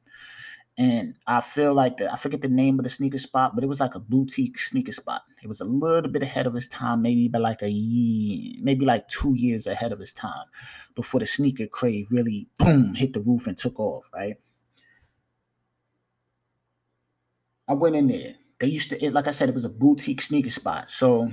And 0.79 1.15
I 1.27 1.41
feel 1.41 1.75
like 1.75 1.99
the 1.99 2.13
I 2.13 2.17
forget 2.17 2.43
the 2.43 2.49
name 2.49 2.79
of 2.79 2.85
the 2.85 2.91
sneaker 2.91 3.19
spot, 3.19 3.55
but 3.55 3.65
it 3.65 3.69
was 3.69 3.81
like 3.81 3.95
a 3.95 4.01
boutique 4.01 4.59
sneaker 4.59 4.93
spot. 4.93 5.23
It 5.43 5.49
was 5.49 5.61
a 5.61 5.65
little 5.65 6.11
bit 6.11 6.23
ahead 6.23 6.47
of 6.47 6.57
its 6.57 6.69
time, 6.69 7.03
maybe 7.03 7.29
by 7.29 7.39
like 7.39 7.63
a 7.63 7.71
year, 7.71 8.57
maybe 8.63 8.87
like 8.87 9.09
two 9.09 9.35
years 9.37 9.67
ahead 9.67 9.93
of 9.93 10.01
its 10.01 10.13
time 10.13 10.47
before 10.95 11.21
the 11.21 11.27
sneaker 11.27 11.67
crave 11.67 12.09
really 12.13 12.49
boom 12.59 12.95
hit 12.97 13.15
the 13.15 13.23
roof 13.23 13.47
and 13.47 13.57
took 13.59 13.81
off, 13.81 14.11
right? 14.15 14.37
I 17.69 17.75
went 17.75 17.97
in 17.97 18.09
there. 18.09 18.35
They 18.59 18.69
used 18.69 18.91
to, 18.91 19.05
it, 19.05 19.13
like 19.13 19.27
I 19.27 19.31
said, 19.31 19.49
it 19.49 19.55
was 19.55 19.65
a 19.65 19.69
boutique 19.71 20.23
sneaker 20.23 20.51
spot. 20.51 20.91
So 20.91 21.31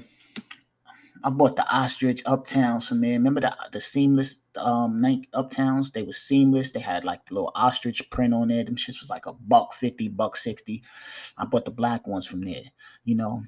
I 1.24 1.30
bought 1.30 1.56
the 1.56 1.68
ostrich 1.74 2.24
uptowns 2.26 2.88
from 2.88 3.02
there. 3.02 3.14
Remember 3.14 3.42
the 3.42 3.56
the 3.72 3.80
seamless 3.80 4.44
um 4.58 5.00
Nike 5.02 5.30
uptowns? 5.34 5.92
They 5.94 6.04
were 6.04 6.12
seamless. 6.12 6.72
They 6.72 6.82
had 6.82 7.06
like 7.06 7.26
the 7.26 7.36
little 7.36 7.52
ostrich 7.56 8.10
print 8.10 8.34
on 8.34 8.50
there. 8.50 8.64
Them 8.64 8.76
shits 8.76 9.00
was 9.00 9.10
like 9.10 9.26
a 9.26 9.34
buck 9.34 9.74
fifty, 9.74 10.10
buck 10.10 10.36
sixty. 10.36 10.84
I 11.38 11.46
bought 11.46 11.66
the 11.66 11.72
black 11.72 12.08
ones 12.08 12.26
from 12.28 12.42
there, 12.42 12.64
you 13.06 13.16
know, 13.16 13.44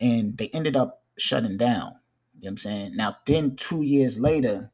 and 0.00 0.36
they 0.36 0.48
ended 0.48 0.76
up 0.76 1.02
shutting 1.18 1.56
down. 1.56 1.92
You 2.34 2.42
know 2.42 2.46
what 2.46 2.50
I'm 2.50 2.56
saying? 2.58 2.96
Now, 2.96 3.16
then 3.26 3.56
two 3.56 3.82
years 3.82 4.18
later, 4.20 4.70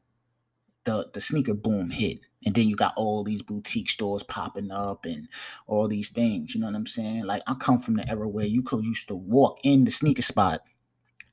the 0.83 1.09
the 1.13 1.21
sneaker 1.21 1.53
boom 1.53 1.89
hit. 1.89 2.19
And 2.43 2.55
then 2.55 2.67
you 2.67 2.75
got 2.75 2.95
all 2.97 3.23
these 3.23 3.43
boutique 3.43 3.89
stores 3.89 4.23
popping 4.23 4.71
up 4.71 5.05
and 5.05 5.27
all 5.67 5.87
these 5.87 6.09
things. 6.09 6.55
You 6.55 6.61
know 6.61 6.65
what 6.67 6.75
I'm 6.75 6.87
saying? 6.87 7.25
Like 7.25 7.43
I 7.45 7.53
come 7.53 7.77
from 7.77 7.95
the 7.97 8.09
era 8.09 8.27
where 8.27 8.47
you 8.47 8.63
could 8.63 8.83
used 8.83 9.07
to 9.09 9.15
walk 9.15 9.59
in 9.63 9.85
the 9.85 9.91
sneaker 9.91 10.23
spot 10.23 10.61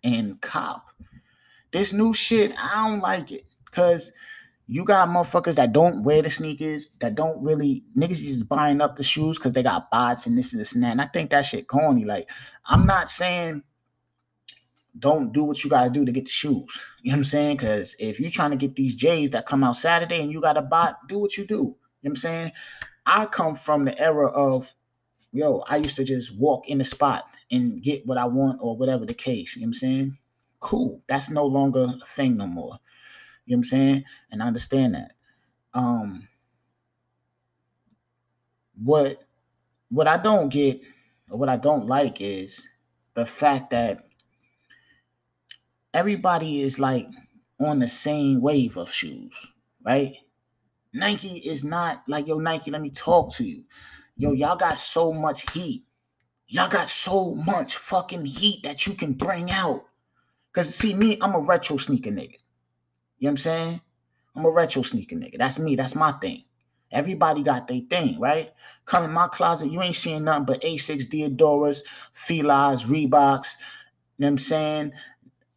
and 0.05 0.41
cop 0.41 0.89
this 1.71 1.93
new 1.93 2.15
shit, 2.15 2.53
I 2.59 2.89
don't 2.89 3.01
like 3.01 3.33
it. 3.33 3.45
Cause 3.71 4.13
you 4.67 4.85
got 4.85 5.09
motherfuckers 5.09 5.55
that 5.57 5.73
don't 5.73 6.03
wear 6.03 6.21
the 6.21 6.31
sneakers, 6.31 6.91
that 7.01 7.15
don't 7.15 7.43
really 7.43 7.85
niggas 7.97 8.21
just 8.21 8.49
buying 8.49 8.81
up 8.81 8.97
the 8.97 9.03
shoes 9.03 9.39
because 9.39 9.55
they 9.55 9.63
got 9.63 9.91
bots 9.91 10.27
and 10.27 10.37
this 10.37 10.53
and 10.53 10.61
this 10.61 10.75
and 10.75 10.85
that. 10.85 10.93
And 10.93 11.01
I 11.01 11.07
think 11.07 11.31
that 11.31 11.47
shit 11.47 11.69
corny. 11.69 12.05
Like, 12.05 12.31
I'm 12.67 12.87
not 12.87 13.09
saying 13.09 13.63
don't 14.99 15.33
do 15.33 15.45
what 15.45 15.63
you 15.63 15.71
gotta 15.71 15.91
do 15.91 16.05
to 16.05 16.13
get 16.13 16.25
the 16.25 16.31
shoes. 16.31 16.85
You 17.03 17.13
know 17.13 17.17
what 17.17 17.19
I'm 17.19 17.25
saying? 17.25 17.57
Because 17.59 17.95
if 17.99 18.19
you're 18.19 18.31
trying 18.31 18.51
to 18.51 18.57
get 18.57 18.75
these 18.75 18.97
J's 18.97 19.31
that 19.31 19.47
come 19.47 19.65
out 19.65 19.77
Saturday 19.77 20.21
and 20.21 20.33
you 20.33 20.41
got 20.41 20.57
a 20.57 20.63
bot, 20.63 20.97
do 21.09 21.19
what 21.19 21.37
you 21.37 21.47
do. 21.47 21.55
You 21.55 21.61
know 21.61 21.75
what 22.01 22.11
I'm 22.11 22.17
saying? 22.17 22.53
I 23.07 23.27
come 23.27 23.55
from 23.55 23.85
the 23.85 23.99
era 23.99 24.27
of, 24.27 24.71
yo, 25.33 25.63
I 25.69 25.77
used 25.77 25.97
to 25.97 26.05
just 26.05 26.39
walk 26.39 26.69
in 26.69 26.79
the 26.79 26.85
spot 26.85 27.25
and 27.51 27.83
get 27.83 28.07
what 28.07 28.19
I 28.19 28.27
want 28.27 28.59
or 28.61 28.77
whatever 28.77 29.07
the 29.07 29.15
case. 29.15 29.57
You 29.57 29.63
know 29.63 29.67
what 29.67 29.69
I'm 29.69 29.73
saying? 29.75 30.19
Cool. 30.61 31.03
That's 31.07 31.31
no 31.31 31.47
longer 31.47 31.89
a 32.01 32.05
thing 32.05 32.37
no 32.37 32.47
more. 32.47 32.79
You 33.47 33.57
know 33.57 33.59
what 33.59 33.59
I'm 33.59 33.65
saying? 33.65 34.05
And 34.31 34.43
I 34.43 34.47
understand 34.47 34.95
that. 34.95 35.13
Um 35.75 36.29
what 38.83 39.25
what 39.91 40.07
I 40.07 40.17
don't 40.17 40.51
get 40.51 40.83
or 41.31 41.39
what 41.39 41.49
I 41.49 41.57
don't 41.57 41.87
like 41.87 42.21
is 42.21 42.69
the 43.15 43.27
fact 43.27 43.71
that 43.71 44.05
everybody 45.95 46.63
is 46.63 46.79
like 46.79 47.09
on 47.61 47.79
the 47.79 47.89
same 47.89 48.41
wave 48.41 48.77
of 48.77 48.93
shoes, 48.93 49.47
right? 49.85 50.15
Nike 50.95 51.39
is 51.39 51.65
not 51.65 52.03
like 52.07 52.27
yo 52.27 52.39
Nike, 52.39 52.71
let 52.71 52.83
me 52.83 52.91
talk 52.91 53.33
to 53.35 53.45
you. 53.45 53.65
Yo, 54.17 54.33
y'all 54.33 54.57
got 54.57 54.79
so 54.79 55.13
much 55.13 55.51
heat. 55.53 55.85
Y'all 56.49 56.69
got 56.69 56.89
so 56.89 57.35
much 57.35 57.77
fucking 57.77 58.25
heat 58.25 58.63
that 58.63 58.87
you 58.87 58.95
can 58.95 59.13
bring 59.13 59.51
out. 59.51 59.85
Cause 60.53 60.75
see 60.75 60.95
me, 60.95 61.19
I'm 61.21 61.35
a 61.35 61.41
retro 61.41 61.77
sneaker 61.77 62.11
nigga. 62.11 62.39
You 63.19 63.27
know 63.27 63.29
what 63.29 63.31
I'm 63.31 63.37
saying? 63.37 63.81
I'm 64.35 64.45
a 64.47 64.51
retro 64.51 64.83
sneaker 64.83 65.17
nigga. 65.17 65.37
That's 65.37 65.59
me. 65.59 65.77
That's 65.77 65.95
my 65.95 66.13
thing. 66.13 66.45
Everybody 66.91 67.43
got 67.43 67.69
their 67.69 67.83
thing, 67.91 68.19
right? 68.19 68.51
Come 68.87 69.05
in 69.05 69.13
my 69.13 69.29
closet, 69.29 69.71
you 69.71 69.83
ain't 69.83 69.95
seeing 69.95 70.25
nothing 70.25 70.47
but 70.47 70.63
A6 70.63 71.03
Diadoras, 71.09 71.83
Fila's, 72.15 72.87
Reeboks, 72.87 73.57
you 74.17 74.23
know 74.23 74.27
what 74.27 74.29
I'm 74.29 74.39
saying? 74.39 74.93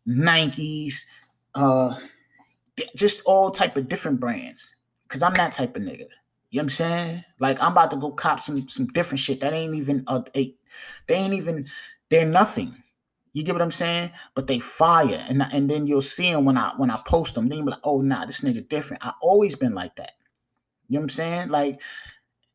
Nikes, 0.05 1.05
uh, 1.55 1.95
just 2.97 3.23
all 3.25 3.49
type 3.49 3.77
of 3.77 3.87
different 3.87 4.19
brands. 4.19 4.75
Cause 5.07 5.23
I'm 5.23 5.33
that 5.35 5.53
type 5.53 5.75
of 5.75 5.83
nigga. 5.83 6.05
You 6.49 6.57
know 6.57 6.59
what 6.59 6.61
I'm 6.63 6.69
saying? 6.69 7.23
Like 7.39 7.61
I'm 7.61 7.71
about 7.71 7.91
to 7.91 7.97
go 7.97 8.11
cop 8.11 8.39
some 8.39 8.67
some 8.67 8.87
different 8.87 9.19
shit 9.19 9.39
that 9.41 9.53
ain't 9.53 9.75
even 9.75 10.03
a, 10.07 10.23
a 10.35 10.53
they 11.07 11.15
ain't 11.15 11.33
even 11.33 11.67
they're 12.09 12.25
nothing. 12.25 12.75
You 13.33 13.43
get 13.43 13.53
what 13.53 13.61
I'm 13.61 13.71
saying? 13.71 14.11
But 14.35 14.47
they 14.47 14.59
fire, 14.59 15.25
and 15.29 15.41
and 15.41 15.69
then 15.69 15.87
you'll 15.87 16.01
see 16.01 16.31
them 16.31 16.45
when 16.45 16.57
I 16.57 16.73
when 16.77 16.91
I 16.91 16.99
post 17.05 17.35
them. 17.35 17.47
Then 17.47 17.59
you 17.59 17.65
be 17.65 17.71
like, 17.71 17.79
oh 17.83 18.01
nah, 18.01 18.25
this 18.25 18.41
nigga 18.41 18.67
different. 18.67 19.05
I 19.05 19.13
always 19.21 19.55
been 19.55 19.73
like 19.73 19.95
that. 19.95 20.13
You 20.89 20.95
know 20.95 21.01
what 21.01 21.05
I'm 21.05 21.09
saying? 21.09 21.49
Like, 21.49 21.81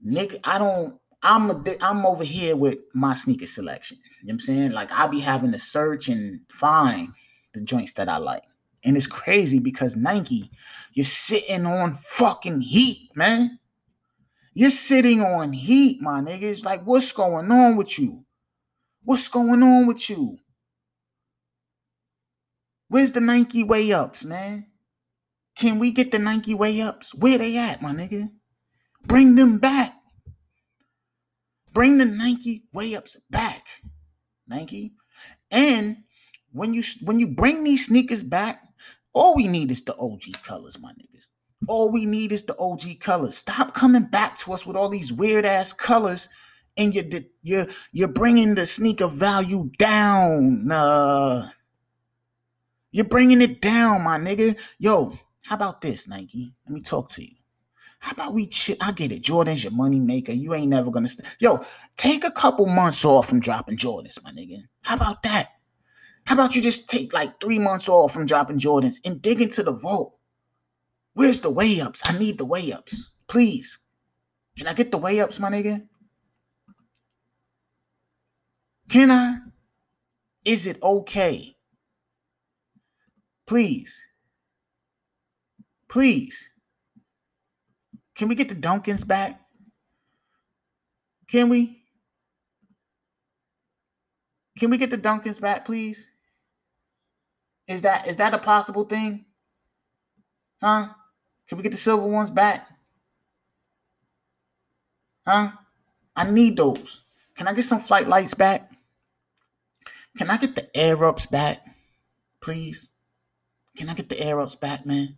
nigga, 0.04 0.38
I 0.44 0.58
don't 0.58 0.98
I'm 1.22 1.50
a, 1.50 1.76
I'm 1.80 2.06
over 2.06 2.24
here 2.24 2.56
with 2.56 2.78
my 2.94 3.14
sneaker 3.14 3.46
selection. 3.46 3.98
You 4.20 4.28
know 4.28 4.30
what 4.30 4.32
I'm 4.34 4.38
saying? 4.40 4.70
Like 4.72 4.92
I'll 4.92 5.08
be 5.08 5.20
having 5.20 5.52
to 5.52 5.58
search 5.58 6.08
and 6.08 6.40
find 6.50 7.08
the 7.54 7.62
joints 7.62 7.94
that 7.94 8.08
I 8.08 8.18
like. 8.18 8.42
And 8.84 8.96
it's 8.96 9.08
crazy 9.08 9.58
because 9.58 9.96
Nike, 9.96 10.50
you're 10.92 11.04
sitting 11.04 11.66
on 11.66 11.96
fucking 11.96 12.60
heat, 12.60 13.10
man. 13.16 13.58
You're 14.56 14.70
sitting 14.70 15.20
on 15.20 15.52
heat, 15.52 16.00
my 16.00 16.22
nigga. 16.22 16.44
It's 16.44 16.64
Like, 16.64 16.82
what's 16.86 17.12
going 17.12 17.52
on 17.52 17.76
with 17.76 17.98
you? 17.98 18.24
What's 19.02 19.28
going 19.28 19.62
on 19.62 19.86
with 19.86 20.08
you? 20.08 20.38
Where's 22.88 23.12
the 23.12 23.20
Nike 23.20 23.64
way 23.64 23.92
ups, 23.92 24.24
man? 24.24 24.68
Can 25.58 25.78
we 25.78 25.92
get 25.92 26.10
the 26.10 26.18
Nike 26.18 26.54
way 26.54 26.80
ups? 26.80 27.14
Where 27.14 27.36
they 27.36 27.58
at, 27.58 27.82
my 27.82 27.92
nigga? 27.92 28.28
Bring 29.06 29.34
them 29.34 29.58
back. 29.58 29.92
Bring 31.74 31.98
the 31.98 32.06
Nike 32.06 32.64
way 32.72 32.94
ups 32.94 33.14
back. 33.28 33.66
Nike. 34.48 34.94
And 35.50 35.98
when 36.52 36.72
you 36.72 36.82
when 37.02 37.20
you 37.20 37.26
bring 37.26 37.62
these 37.62 37.88
sneakers 37.88 38.22
back, 38.22 38.62
all 39.12 39.36
we 39.36 39.48
need 39.48 39.70
is 39.70 39.84
the 39.84 39.94
OG 39.98 40.42
colors, 40.42 40.78
my 40.78 40.92
niggas. 40.92 41.26
All 41.68 41.90
we 41.90 42.06
need 42.06 42.32
is 42.32 42.44
the 42.44 42.56
OG 42.58 43.00
colors. 43.00 43.36
Stop 43.36 43.74
coming 43.74 44.04
back 44.04 44.36
to 44.38 44.52
us 44.52 44.66
with 44.66 44.76
all 44.76 44.88
these 44.88 45.12
weird 45.12 45.44
ass 45.44 45.72
colors, 45.72 46.28
and 46.76 46.94
you're 46.94 47.22
you're 47.42 47.66
you're 47.92 48.08
bringing 48.08 48.54
the 48.54 48.66
sneaker 48.66 49.08
value 49.08 49.70
down. 49.78 50.70
Uh, 50.70 51.48
you're 52.92 53.04
bringing 53.04 53.42
it 53.42 53.60
down, 53.60 54.02
my 54.04 54.18
nigga. 54.18 54.58
Yo, 54.78 55.18
how 55.44 55.56
about 55.56 55.80
this, 55.80 56.08
Nike? 56.08 56.54
Let 56.66 56.74
me 56.74 56.80
talk 56.80 57.10
to 57.10 57.22
you. 57.22 57.36
How 57.98 58.12
about 58.12 58.34
we? 58.34 58.50
I 58.80 58.92
get 58.92 59.12
it. 59.12 59.22
Jordan's 59.22 59.64
your 59.64 59.72
money 59.72 59.98
maker. 59.98 60.32
You 60.32 60.54
ain't 60.54 60.68
never 60.68 60.90
gonna. 60.90 61.08
St- 61.08 61.26
Yo, 61.40 61.64
take 61.96 62.24
a 62.24 62.30
couple 62.30 62.66
months 62.66 63.04
off 63.04 63.28
from 63.28 63.40
dropping 63.40 63.76
Jordans, 63.76 64.22
my 64.22 64.30
nigga. 64.30 64.58
How 64.82 64.94
about 64.94 65.22
that? 65.24 65.48
How 66.26 66.34
about 66.34 66.54
you 66.56 66.62
just 66.62 66.88
take 66.88 67.12
like 67.12 67.40
three 67.40 67.58
months 67.58 67.88
off 67.88 68.12
from 68.12 68.26
dropping 68.26 68.58
Jordans 68.58 68.96
and 69.04 69.22
dig 69.22 69.40
into 69.40 69.62
the 69.62 69.72
vault? 69.72 70.18
Where's 71.16 71.40
the 71.40 71.48
way 71.48 71.80
ups? 71.80 72.02
I 72.04 72.18
need 72.18 72.36
the 72.36 72.44
way 72.44 72.70
ups. 72.72 73.10
Please. 73.26 73.78
Can 74.58 74.66
I 74.66 74.74
get 74.74 74.92
the 74.92 74.98
way 74.98 75.18
ups, 75.18 75.40
my 75.40 75.50
nigga? 75.50 75.88
Can 78.90 79.10
I? 79.10 79.38
Is 80.44 80.66
it 80.66 80.80
okay? 80.82 81.56
Please. 83.46 83.98
Please. 85.88 86.50
Can 88.14 88.28
we 88.28 88.34
get 88.34 88.50
the 88.50 88.54
Duncans 88.54 89.06
back? 89.06 89.40
Can 91.28 91.48
we? 91.48 91.82
Can 94.58 94.68
we 94.68 94.76
get 94.76 94.90
the 94.90 94.98
Duncans 94.98 95.40
back, 95.40 95.64
please? 95.64 96.08
Is 97.66 97.80
that 97.82 98.06
is 98.06 98.16
that 98.16 98.34
a 98.34 98.38
possible 98.38 98.84
thing? 98.84 99.24
Huh? 100.62 100.88
Can 101.48 101.58
we 101.58 101.62
get 101.62 101.72
the 101.72 101.78
silver 101.78 102.06
ones 102.06 102.30
back? 102.30 102.68
Huh? 105.26 105.52
I 106.14 106.30
need 106.30 106.56
those. 106.56 107.02
Can 107.36 107.48
I 107.48 107.52
get 107.52 107.64
some 107.64 107.80
flight 107.80 108.08
lights 108.08 108.34
back? 108.34 108.70
Can 110.16 110.30
I 110.30 110.38
get 110.38 110.54
the 110.54 110.74
air 110.76 111.04
ups 111.04 111.26
back? 111.26 111.64
Please? 112.40 112.88
Can 113.76 113.90
I 113.90 113.94
get 113.94 114.08
the 114.08 114.20
air 114.20 114.40
ups 114.40 114.56
back, 114.56 114.86
man? 114.86 115.16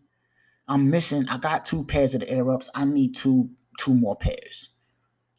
I'm 0.66 0.90
missing. 0.90 1.28
I 1.28 1.38
got 1.38 1.64
two 1.64 1.84
pairs 1.84 2.14
of 2.14 2.20
the 2.20 2.30
air 2.30 2.50
ups. 2.50 2.68
I 2.74 2.84
need 2.84 3.14
two 3.14 3.50
two 3.78 3.94
more 3.94 4.16
pairs. 4.16 4.70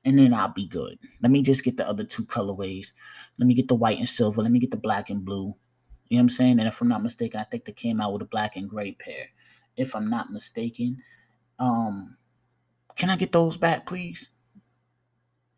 And 0.06 0.18
then 0.18 0.34
I'll 0.34 0.54
be 0.54 0.66
good. 0.66 0.98
Let 1.22 1.30
me 1.32 1.44
just 1.44 1.64
get 1.64 1.76
the 1.76 1.88
other 1.88 2.06
two 2.06 2.24
colorways. 2.24 2.94
Let 3.38 3.48
me 3.48 3.54
get 3.54 3.68
the 3.68 3.76
white 3.76 3.98
and 3.98 4.08
silver. 4.08 4.42
Let 4.42 4.52
me 4.52 4.60
get 4.60 4.72
the 4.72 4.78
black 4.78 5.10
and 5.10 5.26
blue. 5.26 5.56
You 6.08 6.18
know 6.18 6.22
what 6.22 6.22
I'm 6.22 6.30
saying? 6.30 6.60
And 6.60 6.68
if 6.68 6.82
I'm 6.82 6.88
not 6.88 7.04
mistaken, 7.04 7.40
I 7.40 7.44
think 7.44 7.66
they 7.66 7.74
came 7.74 8.00
out 8.00 8.14
with 8.14 8.22
a 8.22 8.26
black 8.26 8.56
and 8.56 8.70
gray 8.70 8.94
pair. 8.94 9.28
If 9.80 9.96
I'm 9.96 10.10
not 10.10 10.32
mistaken. 10.32 11.02
Um, 11.58 12.18
can 12.96 13.10
I 13.10 13.16
get 13.16 13.32
those 13.32 13.58
back, 13.58 13.86
please? 13.86 14.30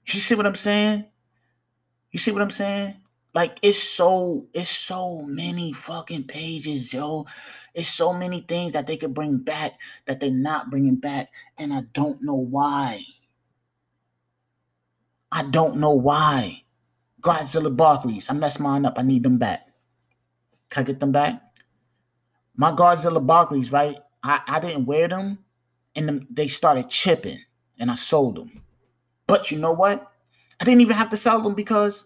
You 0.06 0.14
see 0.14 0.36
what 0.36 0.46
I'm 0.46 0.56
saying? 0.56 1.06
You 2.12 2.20
see 2.20 2.32
what 2.32 2.42
I'm 2.42 2.52
saying? 2.52 2.96
Like 3.34 3.58
it's 3.62 3.82
so 3.82 4.48
it's 4.54 4.70
so 4.70 5.24
many 5.24 5.74
fucking 5.74 6.26
pages, 6.26 6.94
yo. 6.94 7.26
It's 7.74 7.88
so 7.88 8.14
many 8.14 8.42
things 8.42 8.74
that 8.74 8.88
they 8.88 8.98
could 8.98 9.14
bring 9.14 9.38
back 9.38 9.74
that 10.06 10.20
they're 10.20 10.30
not 10.30 10.70
bringing 10.70 10.98
back, 10.98 11.30
and 11.58 11.74
I 11.74 11.82
don't 11.94 12.22
know 12.22 12.36
why. 12.36 13.02
I 15.32 15.44
don't 15.44 15.78
know 15.78 15.94
why. 15.94 16.64
Godzilla 17.22 17.74
Barkleys, 17.76 18.30
I 18.30 18.34
messed 18.34 18.60
mine 18.60 18.86
up. 18.86 19.00
I 19.00 19.04
need 19.04 19.24
them 19.24 19.38
back. 19.38 19.68
Can 20.70 20.84
I 20.84 20.88
get 20.88 21.00
them 21.00 21.12
back? 21.12 21.42
My 22.56 22.72
Godzilla 22.72 23.26
Barkleys, 23.26 23.72
right? 23.72 23.98
I, 24.24 24.42
I 24.48 24.60
didn't 24.60 24.86
wear 24.86 25.08
them, 25.08 25.40
and 25.96 26.26
they 26.30 26.48
started 26.48 26.90
chipping, 26.90 27.40
and 27.80 27.92
I 27.92 27.96
sold 27.96 28.36
them. 28.36 28.64
But 29.28 29.52
you 29.52 29.58
know 29.58 29.74
what? 29.74 30.12
I 30.60 30.64
didn't 30.64 30.82
even 30.82 30.96
have 30.96 31.10
to 31.10 31.18
sell 31.18 31.42
them 31.42 31.56
because 31.56 32.06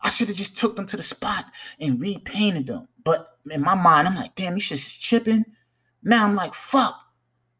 I 0.00 0.08
should 0.08 0.28
have 0.28 0.36
just 0.36 0.56
took 0.56 0.76
them 0.76 0.86
to 0.86 0.96
the 0.96 1.02
spot 1.02 1.46
and 1.80 2.00
repainted 2.00 2.66
them. 2.66 2.88
But 3.04 3.38
in 3.50 3.60
my 3.60 3.74
mind, 3.74 4.06
I'm 4.06 4.14
like, 4.14 4.34
damn, 4.34 4.54
these 4.54 4.64
shits 4.64 4.86
is 4.86 4.98
chipping. 4.98 5.44
Now 6.02 6.24
I'm 6.24 6.34
like, 6.34 6.54
fuck. 6.54 6.94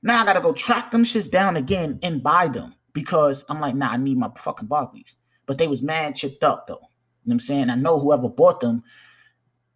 Now 0.02 0.22
I 0.22 0.24
gotta 0.24 0.40
go 0.40 0.52
track 0.52 0.90
them 0.90 1.04
shits 1.04 1.30
down 1.30 1.56
again 1.56 1.98
and 2.02 2.22
buy 2.22 2.48
them 2.48 2.74
because 2.92 3.44
I'm 3.48 3.60
like, 3.60 3.74
nah, 3.74 3.90
I 3.90 3.96
need 3.96 4.18
my 4.18 4.30
fucking 4.36 4.68
Barkleys. 4.68 5.16
But 5.46 5.58
they 5.58 5.66
was 5.66 5.82
mad 5.82 6.14
chipped 6.14 6.44
up 6.44 6.66
though. 6.66 6.74
You 6.74 6.78
know 6.80 6.88
what 7.24 7.34
I'm 7.34 7.40
saying? 7.40 7.70
I 7.70 7.74
know 7.74 7.98
whoever 7.98 8.28
bought 8.28 8.60
them, 8.60 8.84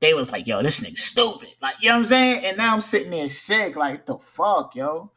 they 0.02 0.14
was 0.14 0.32
like, 0.32 0.48
yo, 0.48 0.62
this 0.64 0.80
nigga 0.80 0.98
stupid. 0.98 1.48
Like, 1.62 1.76
you 1.80 1.88
know 1.88 1.94
what 1.94 1.98
I'm 2.00 2.04
saying? 2.06 2.44
And 2.44 2.56
now 2.56 2.74
I'm 2.74 2.80
sitting 2.80 3.12
there 3.12 3.28
sick, 3.28 3.76
like, 3.76 4.04
the 4.04 4.18
fuck, 4.18 4.74
yo? 4.74 5.12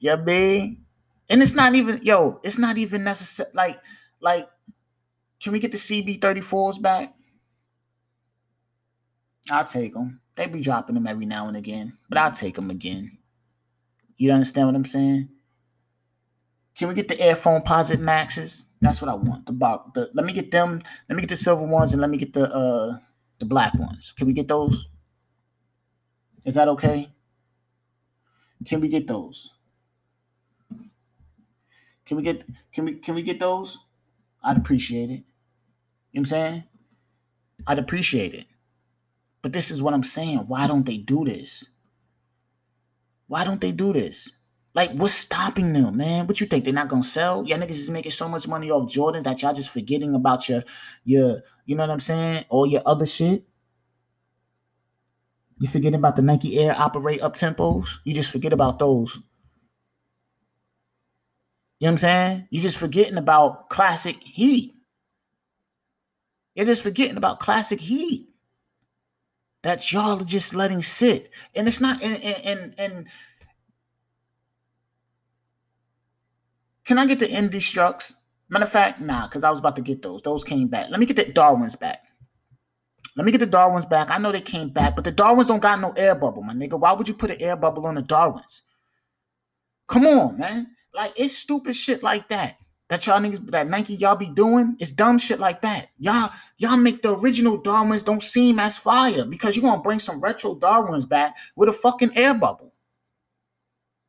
Yeah, 0.00 0.16
B. 0.16 0.80
And 1.30 1.40
it's 1.40 1.54
not 1.54 1.76
even, 1.76 2.00
yo, 2.02 2.40
it's 2.42 2.58
not 2.58 2.78
even 2.78 3.04
necessary. 3.04 3.48
Like, 3.54 3.78
like, 4.20 4.48
can 5.40 5.52
we 5.52 5.60
get 5.60 5.70
the 5.70 5.78
CB34s 5.78 6.82
back? 6.82 7.14
I'll 9.52 9.64
take 9.64 9.94
them. 9.94 10.20
They 10.34 10.46
be 10.46 10.60
dropping 10.60 10.96
them 10.96 11.06
every 11.06 11.26
now 11.26 11.46
and 11.46 11.56
again, 11.56 11.96
but 12.08 12.18
I'll 12.18 12.32
take 12.32 12.56
them 12.56 12.70
again. 12.70 13.18
You 14.16 14.32
understand 14.32 14.66
what 14.66 14.74
I'm 14.74 14.84
saying? 14.84 15.28
Can 16.76 16.88
we 16.88 16.94
get 16.94 17.06
the 17.06 17.20
Air 17.20 17.36
Foamposite 17.36 18.00
Maxes? 18.00 18.66
That's 18.80 19.00
what 19.00 19.10
I 19.10 19.14
want. 19.14 19.46
The 19.46 19.52
box. 19.52 19.92
The, 19.94 20.10
let 20.12 20.26
me 20.26 20.32
get 20.32 20.50
them. 20.50 20.82
Let 21.08 21.14
me 21.14 21.22
get 21.22 21.30
the 21.30 21.36
silver 21.36 21.64
ones, 21.64 21.92
and 21.92 22.02
let 22.02 22.10
me 22.10 22.18
get 22.18 22.32
the 22.32 22.52
uh 22.52 22.96
the 23.38 23.46
black 23.46 23.74
ones. 23.74 24.12
Can 24.12 24.26
we 24.26 24.32
get 24.32 24.48
those? 24.48 24.86
Is 26.44 26.54
that 26.54 26.68
okay? 26.68 27.10
Can 28.64 28.80
we 28.80 28.88
get 28.88 29.06
those? 29.06 29.52
Can 32.06 32.16
we 32.16 32.22
get 32.22 32.44
can 32.72 32.84
we 32.84 32.94
can 32.94 33.14
we 33.14 33.22
get 33.22 33.40
those? 33.40 33.78
I'd 34.42 34.56
appreciate 34.56 35.10
it. 35.10 35.24
You 36.12 36.20
know 36.20 36.20
what 36.20 36.20
I'm 36.20 36.26
saying? 36.26 36.64
I'd 37.66 37.78
appreciate 37.78 38.32
it. 38.32 38.46
But 39.42 39.52
this 39.52 39.70
is 39.70 39.82
what 39.82 39.94
I'm 39.94 40.04
saying. 40.04 40.38
Why 40.46 40.66
don't 40.66 40.86
they 40.86 40.98
do 40.98 41.24
this? 41.24 41.68
Why 43.26 43.44
don't 43.44 43.60
they 43.60 43.72
do 43.72 43.92
this? 43.92 44.32
Like, 44.76 44.92
what's 44.92 45.14
stopping 45.14 45.72
them, 45.72 45.96
man? 45.96 46.26
What 46.26 46.38
you 46.38 46.46
think? 46.46 46.64
They're 46.64 46.74
not 46.74 46.88
gonna 46.88 47.02
sell? 47.02 47.46
Y'all 47.46 47.56
niggas 47.56 47.70
is 47.70 47.88
making 47.88 48.12
so 48.12 48.28
much 48.28 48.46
money 48.46 48.70
off 48.70 48.92
Jordans 48.92 49.22
that 49.22 49.40
y'all 49.40 49.54
just 49.54 49.70
forgetting 49.70 50.14
about 50.14 50.50
your 50.50 50.62
your, 51.02 51.40
you 51.64 51.74
know 51.74 51.82
what 51.82 51.90
I'm 51.90 51.98
saying? 51.98 52.44
All 52.50 52.66
your 52.66 52.82
other 52.84 53.06
shit. 53.06 53.46
You 55.58 55.66
forgetting 55.66 55.98
about 55.98 56.16
the 56.16 56.20
Nike 56.20 56.58
Air 56.58 56.74
operate 56.78 57.22
up 57.22 57.36
tempos? 57.36 57.88
You 58.04 58.12
just 58.12 58.30
forget 58.30 58.52
about 58.52 58.78
those. 58.78 59.16
You 61.80 61.86
know 61.86 61.86
what 61.86 61.90
I'm 61.92 61.96
saying? 61.96 62.48
You 62.50 62.60
just 62.60 62.76
forgetting 62.76 63.16
about 63.16 63.70
classic 63.70 64.22
heat. 64.22 64.74
You're 66.54 66.66
just 66.66 66.82
forgetting 66.82 67.16
about 67.16 67.40
classic 67.40 67.80
heat. 67.80 68.28
That 69.62 69.90
y'all 69.90 70.20
are 70.20 70.24
just 70.24 70.54
letting 70.54 70.82
sit. 70.82 71.30
And 71.54 71.66
it's 71.66 71.80
not 71.80 72.02
and 72.02 72.22
and 72.22 72.74
and 72.78 73.06
Can 76.86 76.98
I 76.98 77.06
get 77.06 77.18
the 77.18 77.26
Indestructs? 77.26 78.16
Matter 78.48 78.64
of 78.64 78.70
fact, 78.70 79.00
nah, 79.00 79.26
because 79.26 79.42
I 79.42 79.50
was 79.50 79.58
about 79.58 79.76
to 79.76 79.82
get 79.82 80.02
those. 80.02 80.22
Those 80.22 80.44
came 80.44 80.68
back. 80.68 80.88
Let 80.88 81.00
me 81.00 81.06
get 81.06 81.16
the 81.16 81.24
Darwins 81.24 81.74
back. 81.74 82.04
Let 83.16 83.26
me 83.26 83.32
get 83.32 83.38
the 83.38 83.46
Darwins 83.46 83.84
back. 83.84 84.10
I 84.10 84.18
know 84.18 84.30
they 84.30 84.40
came 84.40 84.68
back, 84.68 84.94
but 84.94 85.04
the 85.04 85.10
Darwins 85.10 85.48
don't 85.48 85.62
got 85.62 85.80
no 85.80 85.92
air 85.92 86.14
bubble, 86.14 86.42
my 86.42 86.54
nigga. 86.54 86.78
Why 86.78 86.92
would 86.92 87.08
you 87.08 87.14
put 87.14 87.30
an 87.30 87.40
air 87.40 87.56
bubble 87.56 87.86
on 87.86 87.96
the 87.96 88.02
Darwins? 88.02 88.62
Come 89.88 90.06
on, 90.06 90.38
man. 90.38 90.68
Like 90.94 91.12
it's 91.16 91.36
stupid 91.36 91.74
shit 91.74 92.02
like 92.02 92.28
that. 92.28 92.56
That 92.88 93.04
y'all 93.04 93.18
niggas, 93.18 93.50
that 93.50 93.68
Nike 93.68 93.94
y'all 93.94 94.14
be 94.14 94.30
doing, 94.30 94.76
it's 94.78 94.92
dumb 94.92 95.18
shit 95.18 95.40
like 95.40 95.62
that. 95.62 95.88
Y'all, 95.98 96.30
y'all 96.58 96.76
make 96.76 97.02
the 97.02 97.18
original 97.18 97.56
Darwins 97.56 98.04
don't 98.04 98.22
seem 98.22 98.60
as 98.60 98.78
fire 98.78 99.26
because 99.26 99.56
you're 99.56 99.64
gonna 99.64 99.82
bring 99.82 99.98
some 99.98 100.20
retro 100.20 100.54
Darwins 100.54 101.04
back 101.04 101.34
with 101.56 101.68
a 101.68 101.72
fucking 101.72 102.16
air 102.16 102.34
bubble. 102.34 102.75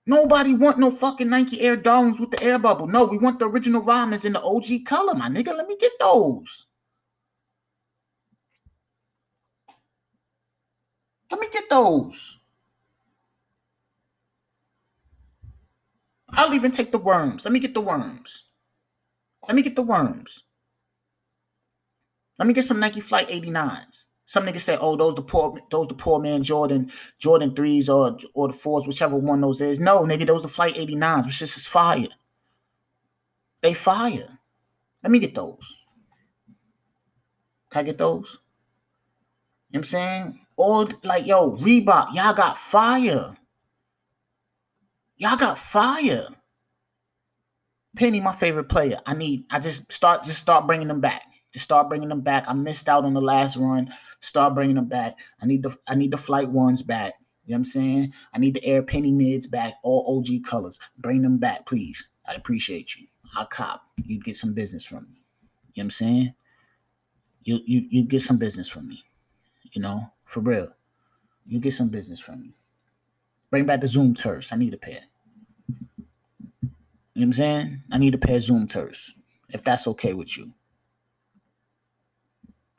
Nobody 0.10 0.56
want 0.56 0.80
no 0.80 0.90
fucking 0.90 1.30
Nike 1.30 1.60
Air 1.60 1.76
Darwins 1.76 2.18
with 2.18 2.32
the 2.32 2.42
air 2.42 2.58
bubble. 2.58 2.88
No, 2.88 3.06
we 3.06 3.18
want 3.18 3.40
the 3.40 3.50
original 3.50 3.82
Rodmans 3.82 4.24
in 4.24 4.32
the 4.32 4.42
OG 4.42 4.86
color, 4.86 5.14
my 5.14 5.28
nigga. 5.28 5.56
Let 5.56 5.68
me 5.68 5.76
get 5.78 5.92
those. 6.00 6.66
Let 11.30 11.42
me 11.42 11.48
get 11.52 11.70
those. 11.70 12.38
I'll 16.30 16.54
even 16.54 16.72
take 16.72 16.94
the 16.94 16.98
worms. 16.98 17.44
Let 17.44 17.52
me 17.52 17.60
get 17.60 17.74
the 17.74 17.82
worms. 17.82 18.46
Let 19.46 19.58
me 19.58 19.62
get 19.62 19.76
the 19.76 19.82
worms. 19.82 20.44
Let 22.40 22.48
me 22.48 22.54
get 22.54 22.64
some 22.64 22.80
Nike 22.80 23.02
Flight 23.02 23.28
89s. 23.28 24.06
Some 24.28 24.46
niggas 24.46 24.60
say, 24.60 24.78
"Oh, 24.80 24.98
those 24.98 25.16
the 25.16 25.22
poor, 25.22 25.58
those 25.72 25.88
the 25.88 25.94
poor 25.94 26.20
man 26.20 26.44
Jordan, 26.44 26.92
Jordan 27.18 27.56
threes 27.56 27.90
or 27.90 28.18
or 28.34 28.50
the 28.50 28.54
fours, 28.54 28.86
whichever 28.86 29.16
one 29.16 29.40
those 29.40 29.62
is." 29.62 29.80
No, 29.80 30.02
nigga, 30.02 30.28
those 30.28 30.44
the 30.44 30.50
Flight 30.50 30.76
89s, 30.76 31.26
which 31.26 31.42
is 31.42 31.56
just 31.56 31.70
fire. 31.70 32.08
They 33.62 33.74
fire. 33.74 34.38
Let 35.02 35.12
me 35.12 35.20
get 35.20 35.34
those. 35.34 35.76
Can 37.70 37.80
I 37.80 37.84
get 37.84 37.98
those? 37.98 38.40
You 39.70 39.78
know 39.78 39.80
what 39.80 39.80
I'm 39.80 39.84
saying? 39.84 40.40
Or 40.58 40.88
like, 41.04 41.26
yo, 41.26 41.56
Reebok, 41.56 42.14
y'all 42.14 42.34
got 42.34 42.58
fire. 42.58 43.38
Y'all 45.16 45.38
got 45.38 45.58
fire. 45.58 46.28
Penny, 47.96 48.20
my 48.20 48.34
favorite 48.34 48.68
player. 48.68 49.00
I 49.06 49.14
need. 49.14 49.46
I 49.50 49.60
just 49.60 49.90
start. 49.90 50.24
Just 50.24 50.42
start 50.42 50.68
bringing 50.68 50.90
them 50.90 51.00
back. 51.00 51.24
Just 51.58 51.66
start 51.66 51.90
bringing 51.90 52.10
them 52.10 52.22
back. 52.22 52.48
I 52.48 52.54
missed 52.54 52.88
out 52.88 53.04
on 53.04 53.16
the 53.16 53.20
last 53.20 53.58
run. 53.58 53.92
Start 54.20 54.54
bringing 54.54 54.76
them 54.76 54.86
back. 54.86 55.18
I 55.42 55.48
need 55.48 55.64
the. 55.64 55.76
I 55.88 55.96
need 55.96 56.12
the 56.12 56.18
flight 56.18 56.48
ones 56.48 56.84
back. 56.84 57.16
You 57.46 57.54
know 57.54 57.56
what 57.56 57.58
I'm 57.58 57.66
saying? 57.66 58.14
I 58.32 58.38
need 58.38 58.54
the 58.54 58.64
Air 58.64 58.84
Penny 58.84 59.12
mids 59.12 59.48
back. 59.48 59.74
All 59.82 60.20
OG 60.20 60.44
colors. 60.48 60.78
Bring 61.00 61.24
them 61.24 61.40
back, 61.40 61.66
please. 61.66 62.10
I 62.28 62.36
appreciate 62.36 62.96
you. 62.96 63.08
I'll 63.36 63.48
cop. 63.48 63.82
You 64.04 64.20
get 64.20 64.36
some 64.36 64.54
business 64.54 64.86
from 64.86 65.06
me. 65.06 65.16
You 65.16 65.16
know 65.16 65.24
what 65.74 65.84
I'm 65.86 65.90
saying? 65.90 66.34
You 67.42 67.60
you 67.66 67.88
you 67.90 68.04
get 68.04 68.22
some 68.22 68.38
business 68.38 68.70
from 68.70 68.88
me. 68.88 69.04
You 69.72 69.82
know, 69.82 70.02
for 70.26 70.42
real. 70.42 70.70
You 71.48 71.60
get 71.60 71.74
some 71.74 71.90
business 71.90 72.20
from 72.20 72.40
me. 72.40 72.56
Bring 73.50 73.66
back 73.66 73.82
the 73.82 73.88
Zoom 73.88 74.14
turfs. 74.14 74.54
I 74.54 74.58
need 74.58 74.76
a 74.76 74.78
pair. 74.78 75.02
You 75.74 76.68
know 76.68 76.70
what 77.16 77.24
I'm 77.24 77.34
saying? 77.34 77.82
I 77.92 77.98
need 77.98 78.14
a 78.14 78.20
pair 78.20 78.36
of 78.36 78.44
Zoom 78.44 78.68
turfs. 78.68 79.12
If 79.50 79.64
that's 79.64 79.88
okay 79.88 80.14
with 80.14 80.38
you. 80.38 80.54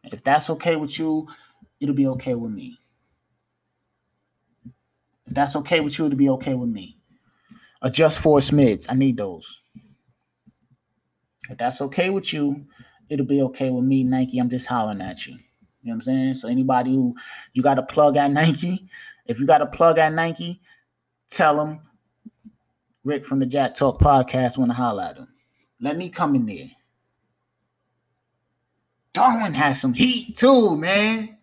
If 0.05 0.23
that's 0.25 0.50
okay 0.50 0.76
with 0.76 0.99
you, 0.99 1.28
it'll 1.81 1.95
be 1.95 2.07
okay 2.09 2.35
with 2.35 2.52
me. 2.52 2.78
If 5.26 5.35
that's 5.35 5.57
okay 5.57 5.81
with 5.81 5.99
you, 5.99 6.07
it'll 6.07 6.17
be 6.17 6.31
okay 6.31 6.55
with 6.55 6.71
me. 6.71 6.97
Adjust 7.83 8.19
force 8.19 8.50
mids. 8.50 8.87
I 8.88 8.95
need 8.95 9.17
those. 9.17 9.61
If 11.50 11.59
that's 11.59 11.81
okay 11.83 12.11
with 12.11 12.33
you, 12.33 12.67
it'll 13.09 13.26
be 13.26 13.43
okay 13.43 13.71
with 13.71 13.85
me, 13.85 14.05
Nike. 14.05 14.38
I'm 14.38 14.50
just 14.50 14.67
hollering 14.67 15.00
at 15.00 15.26
you. 15.26 15.35
You 15.35 15.38
know 15.85 15.93
what 15.93 15.95
I'm 15.95 16.00
saying? 16.02 16.35
So 16.35 16.49
anybody 16.49 16.95
who 16.95 17.14
you 17.52 17.62
got 17.62 17.78
a 17.78 17.83
plug 17.83 18.17
at 18.17 18.31
Nike, 18.31 18.88
if 19.26 19.38
you 19.38 19.47
got 19.47 19.62
a 19.62 19.67
plug 19.67 19.99
at 19.99 20.12
Nike, 20.12 20.61
tell 21.31 21.57
them 21.57 21.81
Rick 23.05 23.25
from 23.25 23.38
the 23.38 23.47
Jack 23.47 23.75
Talk 23.75 24.00
podcast 24.00 24.59
want 24.59 24.71
to 24.71 24.75
holler 24.75 25.05
at 25.05 25.17
him. 25.17 25.28
Let 25.81 25.97
me 25.97 26.11
come 26.11 26.35
in 26.35 26.47
there. 26.47 26.71
Darwin 29.12 29.54
has 29.54 29.80
some 29.80 29.92
heat 29.92 30.36
too, 30.36 30.76
man. 30.76 31.38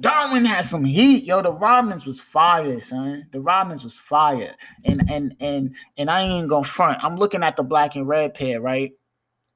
Darwin 0.00 0.44
has 0.44 0.70
some 0.70 0.84
heat, 0.84 1.24
yo. 1.24 1.42
The 1.42 1.52
Rodmans 1.52 2.06
was 2.06 2.20
fire, 2.20 2.80
son. 2.80 3.26
The 3.32 3.38
Rodmans 3.38 3.82
was 3.82 3.98
fire, 3.98 4.54
and 4.84 5.02
and 5.10 5.34
and 5.40 5.74
and 5.96 6.10
I 6.10 6.22
ain't 6.22 6.48
gonna 6.48 6.64
front. 6.64 7.02
I'm 7.02 7.16
looking 7.16 7.42
at 7.42 7.56
the 7.56 7.62
black 7.62 7.96
and 7.96 8.06
red 8.06 8.34
pair, 8.34 8.60
right? 8.60 8.92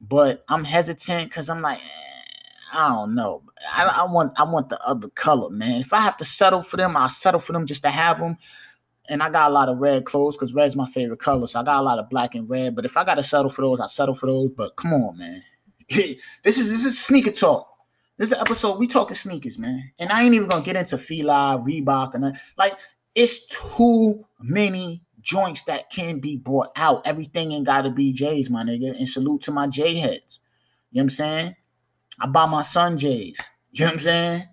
But 0.00 0.44
I'm 0.48 0.64
hesitant 0.64 1.28
because 1.28 1.48
I'm 1.48 1.62
like, 1.62 1.78
eh, 1.78 2.22
I 2.74 2.88
don't 2.88 3.14
know. 3.14 3.42
I, 3.72 3.84
I 3.84 4.04
want 4.10 4.32
I 4.36 4.44
want 4.44 4.68
the 4.68 4.84
other 4.84 5.08
color, 5.10 5.50
man. 5.50 5.80
If 5.80 5.92
I 5.92 6.00
have 6.00 6.16
to 6.16 6.24
settle 6.24 6.62
for 6.62 6.76
them, 6.76 6.96
I'll 6.96 7.10
settle 7.10 7.40
for 7.40 7.52
them 7.52 7.66
just 7.66 7.82
to 7.84 7.90
have 7.90 8.18
them. 8.18 8.36
And 9.08 9.22
I 9.22 9.30
got 9.30 9.50
a 9.50 9.54
lot 9.54 9.68
of 9.68 9.78
red 9.78 10.06
clothes 10.06 10.36
because 10.36 10.54
red's 10.54 10.74
my 10.76 10.86
favorite 10.86 11.18
color. 11.18 11.46
So 11.46 11.60
I 11.60 11.64
got 11.64 11.80
a 11.80 11.82
lot 11.82 11.98
of 11.98 12.08
black 12.08 12.34
and 12.34 12.48
red. 12.48 12.74
But 12.74 12.84
if 12.84 12.96
I 12.96 13.04
gotta 13.04 13.22
settle 13.22 13.50
for 13.50 13.62
those, 13.62 13.78
I 13.78 13.86
settle 13.86 14.14
for 14.14 14.26
those. 14.26 14.48
But 14.48 14.74
come 14.76 14.94
on, 14.94 15.18
man. 15.18 15.42
this 16.42 16.58
is 16.58 16.70
this 16.70 16.84
is 16.84 16.98
sneaker 16.98 17.30
talk. 17.30 17.68
This 18.16 18.32
is 18.32 18.38
episode 18.38 18.78
we 18.78 18.86
talking 18.86 19.14
sneakers, 19.14 19.58
man. 19.58 19.92
And 19.98 20.10
I 20.10 20.22
ain't 20.22 20.34
even 20.34 20.48
gonna 20.48 20.64
get 20.64 20.76
into 20.76 20.96
Fila, 20.96 21.62
Reebok, 21.64 22.14
and 22.14 22.38
like 22.56 22.74
it's 23.14 23.46
too 23.46 24.24
many 24.40 25.02
joints 25.20 25.64
that 25.64 25.90
can 25.90 26.18
be 26.18 26.36
brought 26.36 26.70
out. 26.76 27.06
Everything 27.06 27.52
ain't 27.52 27.66
gotta 27.66 27.90
be 27.90 28.12
J's, 28.12 28.48
my 28.48 28.62
nigga. 28.62 28.96
And 28.96 29.08
salute 29.08 29.42
to 29.42 29.52
my 29.52 29.66
J 29.66 29.96
heads. 29.96 30.40
You 30.90 30.98
know 30.98 31.00
what 31.00 31.04
I'm 31.04 31.10
saying? 31.10 31.56
I 32.20 32.26
buy 32.26 32.46
my 32.46 32.62
son 32.62 32.96
J's. 32.96 33.38
You 33.72 33.80
know 33.80 33.86
what 33.86 33.92
I'm 33.92 33.98
saying? 33.98 34.48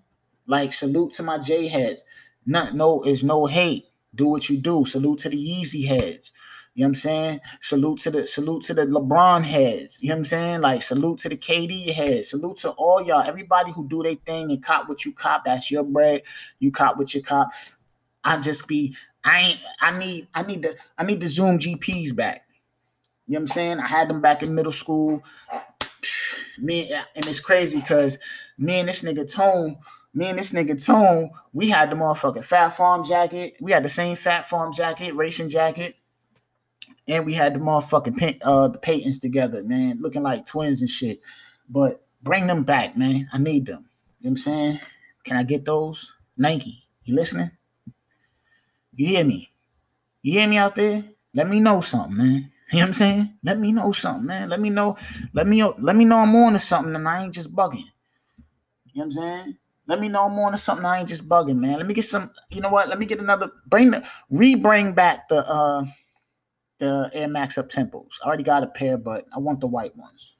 Like 0.46 0.72
salute 0.72 1.12
to 1.14 1.22
my 1.22 1.38
J 1.38 1.68
heads. 1.68 2.04
Not 2.44 2.74
no 2.74 3.02
is 3.02 3.24
no 3.24 3.46
hate. 3.46 3.86
Do 4.14 4.26
what 4.26 4.48
you 4.50 4.58
do. 4.58 4.84
Salute 4.84 5.20
to 5.20 5.28
the 5.28 5.36
Yeezy 5.36 5.86
heads. 5.86 6.32
You 6.80 6.84
know 6.84 6.88
what 6.88 6.90
I'm 6.92 6.94
saying? 6.94 7.40
Salute 7.60 7.98
to 7.98 8.10
the 8.10 8.26
salute 8.26 8.62
to 8.62 8.72
the 8.72 8.86
LeBron 8.86 9.44
heads. 9.44 10.02
You 10.02 10.08
know 10.08 10.14
what 10.14 10.18
I'm 10.20 10.24
saying? 10.24 10.60
Like 10.62 10.82
salute 10.82 11.18
to 11.18 11.28
the 11.28 11.36
KD 11.36 11.92
heads. 11.92 12.30
Salute 12.30 12.56
to 12.60 12.70
all 12.70 13.02
y'all. 13.02 13.20
Everybody 13.20 13.70
who 13.70 13.86
do 13.86 14.02
their 14.02 14.14
thing 14.14 14.50
and 14.50 14.62
cop 14.62 14.88
what 14.88 15.04
you 15.04 15.12
cop. 15.12 15.44
That's 15.44 15.70
your 15.70 15.84
bread. 15.84 16.22
You 16.58 16.72
cop 16.72 16.96
what 16.96 17.12
you 17.12 17.22
cop. 17.22 17.50
I 18.24 18.38
just 18.38 18.66
be 18.66 18.96
I 19.22 19.40
ain't 19.40 19.60
I 19.82 19.98
need 19.98 20.28
I 20.34 20.42
need 20.42 20.62
the 20.62 20.74
I 20.96 21.04
need 21.04 21.20
the 21.20 21.28
Zoom 21.28 21.58
GPs 21.58 22.16
back. 22.16 22.46
You 23.26 23.34
know 23.34 23.40
what 23.40 23.42
I'm 23.42 23.46
saying? 23.48 23.80
I 23.80 23.86
had 23.86 24.08
them 24.08 24.22
back 24.22 24.42
in 24.42 24.54
middle 24.54 24.72
school. 24.72 25.22
Me 26.58 26.90
and 27.14 27.26
it's 27.26 27.40
crazy 27.40 27.80
because 27.80 28.16
me 28.58 28.80
and 28.80 28.88
this 28.88 29.02
nigga 29.02 29.30
Tone 29.30 29.76
me 30.12 30.26
and 30.26 30.38
this 30.38 30.52
nigga 30.52 30.84
Tone, 30.84 31.30
we 31.52 31.68
had 31.68 31.90
the 31.90 31.94
motherfucking 31.96 32.44
Phat 32.44 32.76
Farm 32.76 33.04
jacket. 33.04 33.56
We 33.60 33.70
had 33.72 33.84
the 33.84 33.88
same 33.88 34.16
Phat 34.16 34.48
Farm 34.48 34.72
jacket, 34.72 35.14
racing 35.14 35.48
jacket. 35.48 35.94
And 37.10 37.26
we 37.26 37.34
had 37.34 37.54
the 37.54 37.58
motherfucking 37.58 38.40
uh 38.42 38.68
the 38.68 38.78
Paytons 38.78 39.20
together, 39.20 39.64
man, 39.64 39.98
looking 40.00 40.22
like 40.22 40.46
twins 40.46 40.80
and 40.80 40.88
shit. 40.88 41.20
But 41.68 42.06
bring 42.22 42.46
them 42.46 42.62
back, 42.62 42.96
man. 42.96 43.28
I 43.32 43.38
need 43.38 43.66
them. 43.66 43.88
You 44.20 44.26
know 44.26 44.28
what 44.28 44.30
I'm 44.30 44.36
saying? 44.36 44.80
Can 45.24 45.36
I 45.36 45.42
get 45.42 45.64
those? 45.64 46.14
Nike, 46.36 46.84
you 47.04 47.14
listening? 47.14 47.50
You 48.94 49.06
hear 49.06 49.24
me? 49.24 49.50
You 50.22 50.32
hear 50.38 50.46
me 50.46 50.56
out 50.56 50.76
there? 50.76 51.04
Let 51.34 51.50
me 51.50 51.58
know 51.58 51.80
something, 51.80 52.16
man. 52.16 52.52
You 52.70 52.78
know 52.78 52.84
what 52.84 52.86
I'm 52.86 52.92
saying? 52.92 53.34
Let 53.42 53.58
me 53.58 53.72
know 53.72 53.90
something, 53.90 54.26
man. 54.26 54.48
Let 54.48 54.60
me 54.60 54.70
know. 54.70 54.96
Let 55.32 55.48
me 55.48 55.64
let 55.64 55.96
me 55.96 56.04
know 56.04 56.18
I'm 56.18 56.36
on 56.36 56.52
to 56.52 56.58
something 56.60 56.94
and 56.94 57.08
I 57.08 57.24
ain't 57.24 57.34
just 57.34 57.52
bugging. 57.54 57.86
You 58.92 59.02
know 59.02 59.02
what 59.02 59.04
I'm 59.04 59.10
saying? 59.10 59.56
Let 59.88 60.00
me 60.00 60.08
know 60.08 60.26
I'm 60.26 60.38
on 60.38 60.52
to 60.52 60.58
something. 60.58 60.86
I 60.86 61.00
ain't 61.00 61.08
just 61.08 61.28
bugging, 61.28 61.58
man. 61.58 61.78
Let 61.78 61.86
me 61.88 61.94
get 61.94 62.04
some. 62.04 62.30
You 62.50 62.60
know 62.60 62.70
what? 62.70 62.88
Let 62.88 63.00
me 63.00 63.06
get 63.06 63.18
another. 63.18 63.50
Bring 63.66 63.90
the 63.90 64.06
re-bring 64.30 64.92
back 64.92 65.28
the 65.28 65.38
uh 65.38 65.84
the 66.80 67.10
Air 67.12 67.28
Max 67.28 67.56
up 67.58 67.68
tempos. 67.68 68.14
I 68.22 68.26
already 68.26 68.42
got 68.42 68.64
a 68.64 68.66
pair, 68.66 68.98
but 68.98 69.26
I 69.32 69.38
want 69.38 69.60
the 69.60 69.68
white 69.68 69.96
ones. 69.96 70.32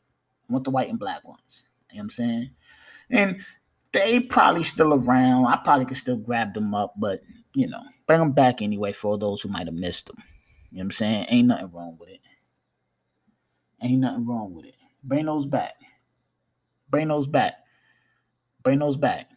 I 0.48 0.52
want 0.52 0.64
the 0.64 0.70
white 0.70 0.88
and 0.88 0.98
black 0.98 1.22
ones. 1.24 1.68
You 1.90 1.96
know 1.96 2.00
what 2.00 2.04
I'm 2.04 2.10
saying? 2.10 2.50
And 3.10 3.40
they 3.92 4.20
probably 4.20 4.64
still 4.64 4.94
around. 4.94 5.46
I 5.46 5.56
probably 5.62 5.84
could 5.84 5.96
still 5.96 6.16
grab 6.16 6.54
them 6.54 6.74
up, 6.74 6.94
but 6.96 7.20
you 7.54 7.68
know, 7.68 7.82
bring 8.06 8.18
them 8.18 8.32
back 8.32 8.62
anyway 8.62 8.92
for 8.92 9.18
those 9.18 9.42
who 9.42 9.48
might 9.48 9.66
have 9.66 9.74
missed 9.74 10.06
them. 10.06 10.16
You 10.70 10.78
know 10.78 10.80
what 10.80 10.84
I'm 10.84 10.90
saying? 10.92 11.26
Ain't 11.28 11.48
nothing 11.48 11.70
wrong 11.72 11.96
with 11.98 12.08
it. 12.08 12.20
Ain't 13.82 14.00
nothing 14.00 14.24
wrong 14.24 14.54
with 14.54 14.66
it. 14.66 14.74
Bring 15.02 15.26
those 15.26 15.46
back. 15.46 15.74
Bring 16.88 17.08
those 17.08 17.26
back. 17.26 17.54
Bring 18.62 18.78
those 18.78 18.96
back. 18.96 19.28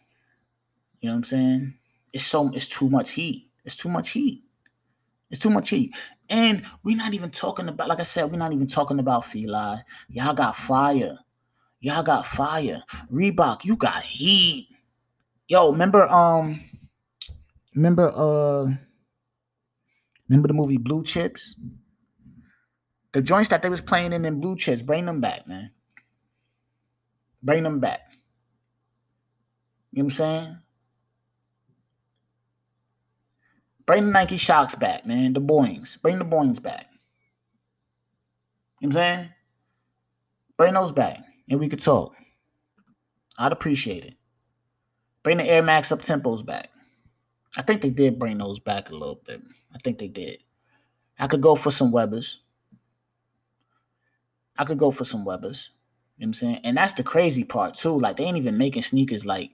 You 1.00 1.08
know 1.08 1.14
what 1.14 1.18
I'm 1.18 1.24
saying? 1.24 1.74
It's 2.12 2.24
so 2.24 2.50
it's 2.54 2.68
too 2.68 2.88
much 2.88 3.12
heat. 3.12 3.50
It's 3.64 3.76
too 3.76 3.88
much 3.88 4.10
heat. 4.10 4.44
It's 5.30 5.40
too 5.40 5.50
much 5.50 5.70
heat. 5.70 5.94
And 6.30 6.64
we're 6.82 6.96
not 6.96 7.14
even 7.14 7.30
talking 7.30 7.68
about, 7.68 7.88
like 7.88 8.00
I 8.00 8.04
said, 8.04 8.30
we're 8.30 8.38
not 8.38 8.52
even 8.52 8.66
talking 8.66 8.98
about 8.98 9.24
Fila. 9.24 9.84
Y'all 10.08 10.34
got 10.34 10.56
fire. 10.56 11.18
Y'all 11.80 12.02
got 12.02 12.26
fire. 12.26 12.82
Reebok, 13.12 13.64
you 13.64 13.76
got 13.76 14.02
heat. 14.02 14.68
Yo, 15.48 15.70
remember 15.70 16.08
um 16.08 16.60
remember 17.74 18.10
uh 18.14 18.72
remember 20.28 20.48
the 20.48 20.54
movie 20.54 20.78
Blue 20.78 21.04
Chips? 21.04 21.56
The 23.12 23.20
joints 23.20 23.50
that 23.50 23.62
they 23.62 23.68
was 23.68 23.82
playing 23.82 24.12
in 24.12 24.24
in 24.24 24.40
Blue 24.40 24.56
Chips, 24.56 24.82
bring 24.82 25.04
them 25.04 25.20
back, 25.20 25.46
man. 25.46 25.70
Bring 27.42 27.62
them 27.62 27.78
back. 27.78 28.00
You 29.92 30.02
know 30.02 30.06
what 30.06 30.12
I'm 30.14 30.16
saying? 30.16 30.58
Bring 33.86 34.06
the 34.06 34.12
Nike 34.12 34.36
Shox 34.36 34.78
back, 34.78 35.06
man. 35.06 35.32
The 35.32 35.40
Boings. 35.40 36.00
Bring 36.00 36.18
the 36.18 36.24
Boings 36.24 36.62
back. 36.62 36.86
You 38.80 38.88
know 38.88 38.96
what 38.96 39.04
I'm 39.04 39.18
saying? 39.18 39.28
Bring 40.56 40.74
those 40.74 40.92
back. 40.92 41.18
And 41.48 41.60
we 41.60 41.68
could 41.68 41.82
talk. 41.82 42.14
I'd 43.38 43.52
appreciate 43.52 44.04
it. 44.04 44.14
Bring 45.22 45.38
the 45.38 45.48
Air 45.48 45.62
Max 45.62 45.92
up 45.92 46.02
tempos 46.02 46.44
back. 46.44 46.70
I 47.56 47.62
think 47.62 47.82
they 47.82 47.90
did 47.90 48.18
bring 48.18 48.38
those 48.38 48.58
back 48.58 48.90
a 48.90 48.94
little 48.94 49.20
bit. 49.26 49.42
I 49.74 49.78
think 49.78 49.98
they 49.98 50.08
did. 50.08 50.38
I 51.18 51.26
could 51.26 51.40
go 51.40 51.54
for 51.54 51.70
some 51.70 51.92
Webbers. 51.92 52.36
I 54.56 54.64
could 54.64 54.78
go 54.78 54.90
for 54.90 55.04
some 55.04 55.24
Webbers. 55.24 55.68
You 56.18 56.26
know 56.26 56.28
what 56.28 56.28
I'm 56.28 56.34
saying? 56.34 56.60
And 56.64 56.76
that's 56.76 56.92
the 56.94 57.02
crazy 57.02 57.44
part 57.44 57.74
too. 57.74 57.98
Like 57.98 58.16
they 58.16 58.24
ain't 58.24 58.36
even 58.36 58.58
making 58.58 58.82
sneakers 58.82 59.26
like, 59.26 59.50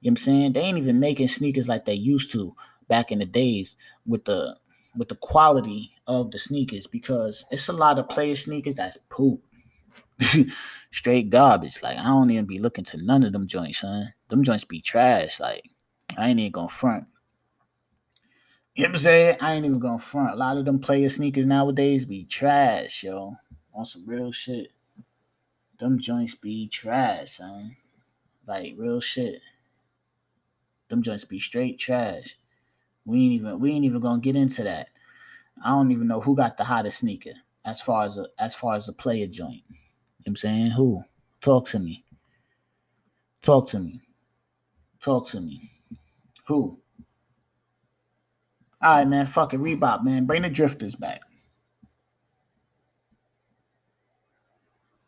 you 0.00 0.10
know 0.10 0.10
what 0.10 0.10
I'm 0.10 0.16
saying? 0.16 0.52
They 0.52 0.60
ain't 0.60 0.78
even 0.78 1.00
making 1.00 1.28
sneakers 1.28 1.68
like 1.68 1.84
they 1.84 1.94
used 1.94 2.30
to 2.32 2.54
back 2.88 3.12
in 3.12 3.18
the 3.18 3.26
days 3.26 3.76
with 4.06 4.24
the 4.24 4.56
with 4.96 5.08
the 5.08 5.16
quality 5.16 5.92
of 6.06 6.30
the 6.30 6.38
sneakers 6.38 6.86
because 6.86 7.44
it's 7.50 7.68
a 7.68 7.72
lot 7.72 7.98
of 7.98 8.08
player 8.08 8.34
sneakers 8.34 8.76
that's 8.76 8.98
poop. 9.08 9.40
Straight 10.90 11.30
garbage. 11.30 11.82
Like 11.82 11.98
I 11.98 12.04
don't 12.04 12.30
even 12.30 12.46
be 12.46 12.58
looking 12.58 12.84
to 12.86 12.96
none 12.96 13.22
of 13.22 13.32
them 13.32 13.46
joints, 13.46 13.78
son. 13.78 14.12
Them 14.28 14.42
joints 14.42 14.64
be 14.64 14.80
trash. 14.80 15.38
Like 15.38 15.70
I 16.16 16.28
ain't 16.28 16.40
even 16.40 16.52
gonna 16.52 16.68
front. 16.68 17.06
You 18.74 18.84
know 18.84 18.90
what 18.90 18.94
I'm 18.94 18.98
saying? 18.98 19.36
I 19.40 19.54
ain't 19.54 19.66
even 19.66 19.78
gonna 19.78 19.98
front. 19.98 20.32
A 20.32 20.36
lot 20.36 20.56
of 20.56 20.64
them 20.64 20.78
player 20.78 21.08
sneakers 21.08 21.46
nowadays 21.46 22.04
be 22.04 22.24
trash, 22.24 23.04
yo. 23.04 23.34
On 23.74 23.84
some 23.84 24.06
real 24.06 24.32
shit. 24.32 24.72
Them 25.78 26.00
joints 26.00 26.34
be 26.34 26.68
trash, 26.68 27.32
son. 27.32 27.76
Like 28.46 28.74
real 28.76 29.00
shit. 29.00 29.40
Them 30.88 31.02
joints 31.02 31.24
be 31.24 31.38
straight 31.38 31.78
trash. 31.78 32.37
We 33.08 33.24
ain't 33.24 33.32
even 33.32 33.58
we 33.58 33.72
ain't 33.72 33.86
even 33.86 34.00
gonna 34.00 34.20
get 34.20 34.36
into 34.36 34.62
that. 34.64 34.88
I 35.64 35.70
don't 35.70 35.90
even 35.90 36.06
know 36.06 36.20
who 36.20 36.36
got 36.36 36.58
the 36.58 36.64
hottest 36.64 36.98
sneaker 36.98 37.32
as 37.64 37.80
far 37.80 38.04
as 38.04 38.18
a 38.18 38.26
as 38.38 38.54
far 38.54 38.74
as 38.74 38.86
a 38.86 38.92
player 38.92 39.26
joint. 39.26 39.62
You 39.70 39.76
know 40.26 40.28
I'm 40.28 40.36
saying? 40.36 40.70
Who? 40.72 41.02
Talk 41.40 41.66
to 41.68 41.78
me. 41.78 42.04
Talk 43.40 43.66
to 43.68 43.80
me. 43.80 44.02
Talk 45.00 45.26
to 45.28 45.40
me. 45.40 45.70
Who? 46.48 46.78
All 48.82 48.94
right, 48.96 49.08
man. 49.08 49.24
Fuck 49.24 49.54
it. 49.54 49.60
Reebok, 49.60 50.04
man. 50.04 50.26
Bring 50.26 50.42
the 50.42 50.50
drifters 50.50 50.94
back. 50.94 51.22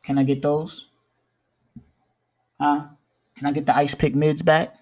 Can 0.03 0.17
I 0.17 0.23
get 0.23 0.41
those? 0.41 0.87
Huh? 2.59 2.87
Can 3.37 3.47
I 3.47 3.53
get 3.53 3.67
the 3.67 3.77
ice 3.77 3.95
pick 3.95 4.15
mids 4.15 4.41
back? 4.41 4.75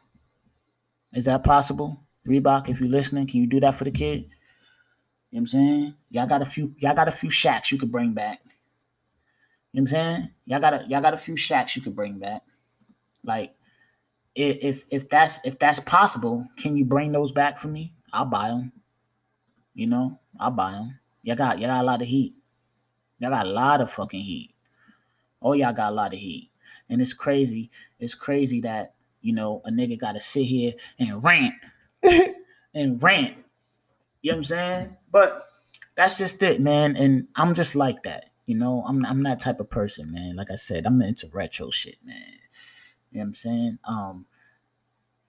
Is 1.13 1.25
that 1.25 1.43
possible? 1.43 2.05
Reebok, 2.29 2.69
if 2.69 2.81
you're 2.81 2.89
listening, 2.89 3.27
can 3.27 3.41
you 3.41 3.47
do 3.47 3.61
that 3.61 3.75
for 3.75 3.85
the 3.85 3.91
kid? 3.91 4.29
You 5.31 5.41
know 5.41 5.41
what 5.41 5.41
I'm 5.41 5.47
saying? 5.47 5.95
Y'all 6.11 6.27
got 6.27 6.43
a 6.43 6.47
few, 6.47 6.75
y'all 6.79 6.95
got 6.95 7.09
a 7.09 7.13
few 7.13 7.29
Shaqs 7.29 7.71
you 7.71 7.79
could 7.79 7.93
bring 7.93 8.13
back. 8.13 8.41
You 9.73 9.81
know 9.81 9.83
what 9.83 9.99
I'm 10.01 10.17
saying? 10.17 10.31
Y'all 10.47 10.61
got 10.61 10.75
a 10.75 10.89
y'all 10.89 11.03
got 11.03 11.15
a 11.15 11.19
few 11.19 11.35
Shaqs 11.35 11.77
you 11.77 11.83
could 11.83 11.95
bring 11.95 12.19
back. 12.19 12.43
Like 13.25 13.55
if 14.35 14.85
if 14.91 15.09
that's 15.09 15.41
if 15.45 15.59
that's 15.59 15.81
possible, 15.81 16.47
can 16.57 16.77
you 16.77 16.85
bring 16.85 17.13
those 17.13 17.33
back 17.33 17.59
for 17.59 17.69
me? 17.69 17.93
I'll 18.13 18.25
buy 18.25 18.49
them. 18.49 18.73
You 19.75 19.89
know, 19.89 20.19
I'll 20.41 20.51
buy 20.51 20.73
them. 20.73 20.99
Y'all 21.23 21.37
got 21.37 21.59
y'all 21.59 21.69
got 21.69 21.83
a 21.83 21.85
lot 21.85 22.03
of 22.03 22.09
heat. 22.09 22.35
Y'all 23.19 23.31
got 23.31 23.47
a 23.47 23.51
lot 23.51 23.81
of 23.81 23.91
fucking 23.91 24.21
heat. 24.21 24.55
Oh, 25.43 25.53
y'all 25.53 25.73
got 25.73 25.93
a 25.93 25.95
lot 25.95 26.15
of 26.15 26.19
heat. 26.19 26.51
And 26.89 27.03
it's 27.03 27.13
crazy. 27.13 27.71
It's 28.01 28.15
crazy 28.15 28.61
that, 28.63 28.95
you 29.21 29.35
know, 29.35 29.61
a 29.65 29.71
nigga 29.71 29.99
gotta 29.99 30.21
sit 30.21 30.45
here 30.45 30.73
and 30.99 31.23
rant 31.23 31.55
and 32.03 33.03
rant. 33.03 33.37
You 34.23 34.33
know 34.33 34.37
what 34.37 34.39
I'm 34.39 34.45
saying? 34.45 34.97
But 35.11 35.49
that's 35.97 36.19
just 36.19 36.43
it, 36.43 36.61
man. 36.61 36.97
And 36.97 37.29
I'm 37.37 37.55
just 37.55 37.75
like 37.75 38.03
that. 38.05 38.27
You 38.47 38.57
know, 38.57 38.85
I'm 38.87 39.05
I'm 39.05 39.23
that 39.25 39.41
type 39.41 39.61
of 39.61 39.69
person, 39.69 40.13
man. 40.13 40.37
Like 40.37 40.51
I 40.51 40.57
said, 40.57 40.87
I'm 40.87 41.03
into 41.03 41.29
retro 41.33 41.71
shit, 41.71 41.97
man. 42.05 42.17
You 43.11 43.19
know 43.19 43.21
what 43.21 43.25
I'm 43.25 43.35
saying? 43.35 43.79
Um, 43.85 44.27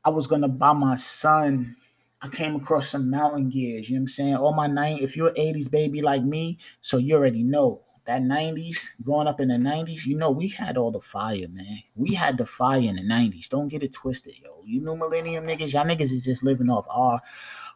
I 0.04 0.10
was 0.10 0.28
gonna 0.28 0.48
buy 0.48 0.74
my 0.74 0.96
son. 0.96 1.76
I 2.22 2.28
came 2.28 2.56
across 2.56 2.90
some 2.90 3.10
mountain 3.10 3.50
gears, 3.50 3.90
you 3.90 3.96
know 3.96 4.00
what 4.00 4.04
I'm 4.04 4.08
saying? 4.08 4.36
All 4.36 4.54
my 4.54 4.68
nine, 4.68 4.98
if 5.00 5.16
you're 5.16 5.32
80s 5.32 5.72
baby 5.72 6.02
like 6.02 6.22
me, 6.22 6.58
so 6.82 6.98
you 6.98 7.16
already 7.16 7.44
know 7.44 7.82
that 8.10 8.24
90s, 8.24 8.88
growing 9.04 9.28
up 9.28 9.40
in 9.40 9.50
the 9.50 9.54
90s, 9.54 10.08
you 10.08 10.18
know, 10.18 10.32
we 10.32 10.48
had 10.48 10.78
all 10.78 10.90
the 10.90 11.00
fire, 11.00 11.48
man. 11.52 11.84
We 11.94 12.16
had 12.16 12.40
the 12.40 12.46
fire 12.48 12.80
in 12.80 12.96
the 12.96 13.04
90s. 13.04 13.50
Don't 13.50 13.68
get 13.68 13.84
it 13.84 13.94
twisted, 13.94 14.34
yo. 14.44 14.64
You 14.66 14.82
new 14.82 14.96
millennium 14.96 15.46
niggas, 15.46 15.74
y'all 15.74 15.86
niggas 15.86 16.12
is 16.12 16.26
just 16.26 16.44
living 16.44 16.72
off 16.72 16.88
our 16.90 17.22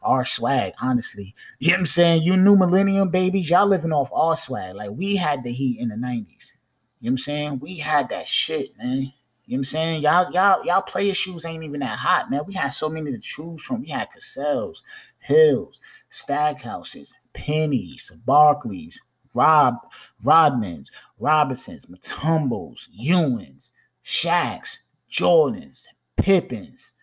our 0.02 0.26
swag, 0.26 0.74
honestly. 0.82 1.36
You 1.60 1.70
know 1.70 1.74
what 1.74 1.80
I'm 1.82 1.86
saying? 1.86 2.24
You 2.24 2.36
new 2.36 2.58
millennium 2.58 3.10
babies, 3.10 3.48
y'all 3.48 3.68
living 3.68 3.94
off 3.94 4.10
our 4.12 4.36
swag. 4.36 4.76
Like 4.76 4.90
we 4.90 5.16
had 5.16 5.44
the 5.44 5.52
heat 5.52 5.80
in 5.80 5.90
the 5.90 5.96
90s. 5.96 6.00
You 6.02 6.10
know 6.10 6.26
what 6.26 7.10
I'm 7.10 7.18
saying? 7.18 7.60
We 7.60 7.78
had 7.78 8.10
that 8.10 8.28
shit, 8.28 8.76
man. 8.76 8.98
You 8.98 9.04
know 9.04 9.12
what 9.46 9.58
I'm 9.58 9.64
saying? 9.66 10.02
Y'all, 10.02 10.32
y'all, 10.32 10.66
y'all 10.66 10.82
player 10.82 11.14
shoes 11.14 11.46
ain't 11.46 11.64
even 11.64 11.82
that 11.82 12.00
hot, 12.00 12.32
man. 12.32 12.42
We 12.48 12.56
had 12.56 12.70
so 12.70 12.90
many 12.90 13.12
to 13.12 13.20
choose 13.20 13.62
from. 13.62 13.82
We 13.82 13.90
had 13.90 14.10
Cassell's, 14.12 14.84
Hills, 15.20 15.80
Stackhouses, 16.10 17.14
Pennies, 17.34 18.12
Barkleys, 18.28 18.98
Rob, 19.36 19.76
Rodmans, 20.24 20.90
Robinsons, 21.20 21.86
Mutombos, 21.88 22.88
Ewings, 22.98 23.72
Shaqs, 24.04 24.80
Jordans, 25.10 25.86
Pippens, 26.18 26.94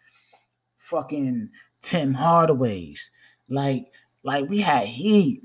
fucking 0.76 1.50
Tim 1.80 2.14
Hardaways. 2.14 3.10
Like, 3.48 3.86
like 4.22 4.48
we 4.48 4.60
had 4.60 4.86
heat. 4.86 5.42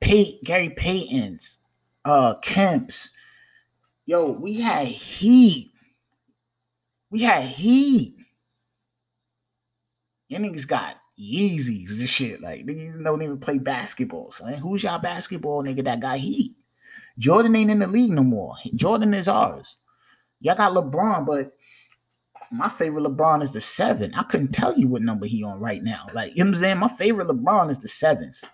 Pate, 0.00 0.42
Gary 0.44 0.70
Payton's, 0.70 1.58
uh, 2.04 2.34
Kemp's. 2.36 3.10
Yo, 4.06 4.30
we 4.30 4.60
had 4.60 4.86
heat. 4.86 5.72
We 7.10 7.22
had 7.22 7.44
heat. 7.44 8.14
Your 10.28 10.40
niggas 10.40 10.68
got 10.68 10.96
Yeezys 11.18 11.98
and 11.98 12.08
shit. 12.08 12.40
Like 12.40 12.64
niggas 12.66 13.02
don't 13.02 13.22
even 13.22 13.38
play 13.38 13.58
basketball. 13.58 14.30
So 14.30 14.44
who's 14.46 14.82
y'all 14.82 14.98
basketball 14.98 15.64
nigga 15.64 15.84
that 15.84 16.00
got 16.00 16.18
heat? 16.18 16.54
Jordan 17.18 17.56
ain't 17.56 17.70
in 17.70 17.80
the 17.80 17.86
league 17.86 18.12
no 18.12 18.22
more. 18.22 18.54
Jordan 18.74 19.12
is 19.12 19.28
ours. 19.28 19.76
Y'all 20.40 20.56
got 20.56 20.72
LeBron, 20.72 21.26
but 21.26 21.52
my 22.52 22.68
favorite 22.68 23.02
LeBron 23.02 23.42
is 23.42 23.52
the 23.52 23.60
seven. 23.60 24.14
I 24.14 24.22
couldn't 24.22 24.52
tell 24.52 24.78
you 24.78 24.88
what 24.88 25.02
number 25.02 25.26
he 25.26 25.42
on 25.42 25.58
right 25.58 25.82
now. 25.82 26.06
Like 26.14 26.36
you 26.36 26.44
know 26.44 26.50
what 26.50 26.56
I'm 26.56 26.60
saying? 26.60 26.78
My 26.78 26.88
favorite 26.88 27.28
LeBron 27.28 27.70
is 27.70 27.78
the 27.78 27.88
sevens. 27.88 28.44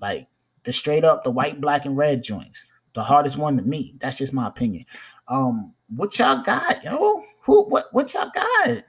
Like 0.00 0.28
the 0.64 0.72
straight 0.72 1.04
up, 1.04 1.24
the 1.24 1.30
white, 1.30 1.60
black, 1.60 1.84
and 1.84 1.96
red 1.96 2.22
joints. 2.22 2.66
The 2.94 3.02
hardest 3.02 3.36
one 3.36 3.56
to 3.56 3.62
me. 3.62 3.94
That's 4.00 4.18
just 4.18 4.32
my 4.32 4.48
opinion. 4.48 4.84
Um, 5.28 5.74
what 5.88 6.18
y'all 6.18 6.42
got, 6.42 6.82
yo? 6.82 7.24
Who 7.42 7.68
what 7.68 7.86
what 7.92 8.12
y'all 8.14 8.30
got? 8.34 8.82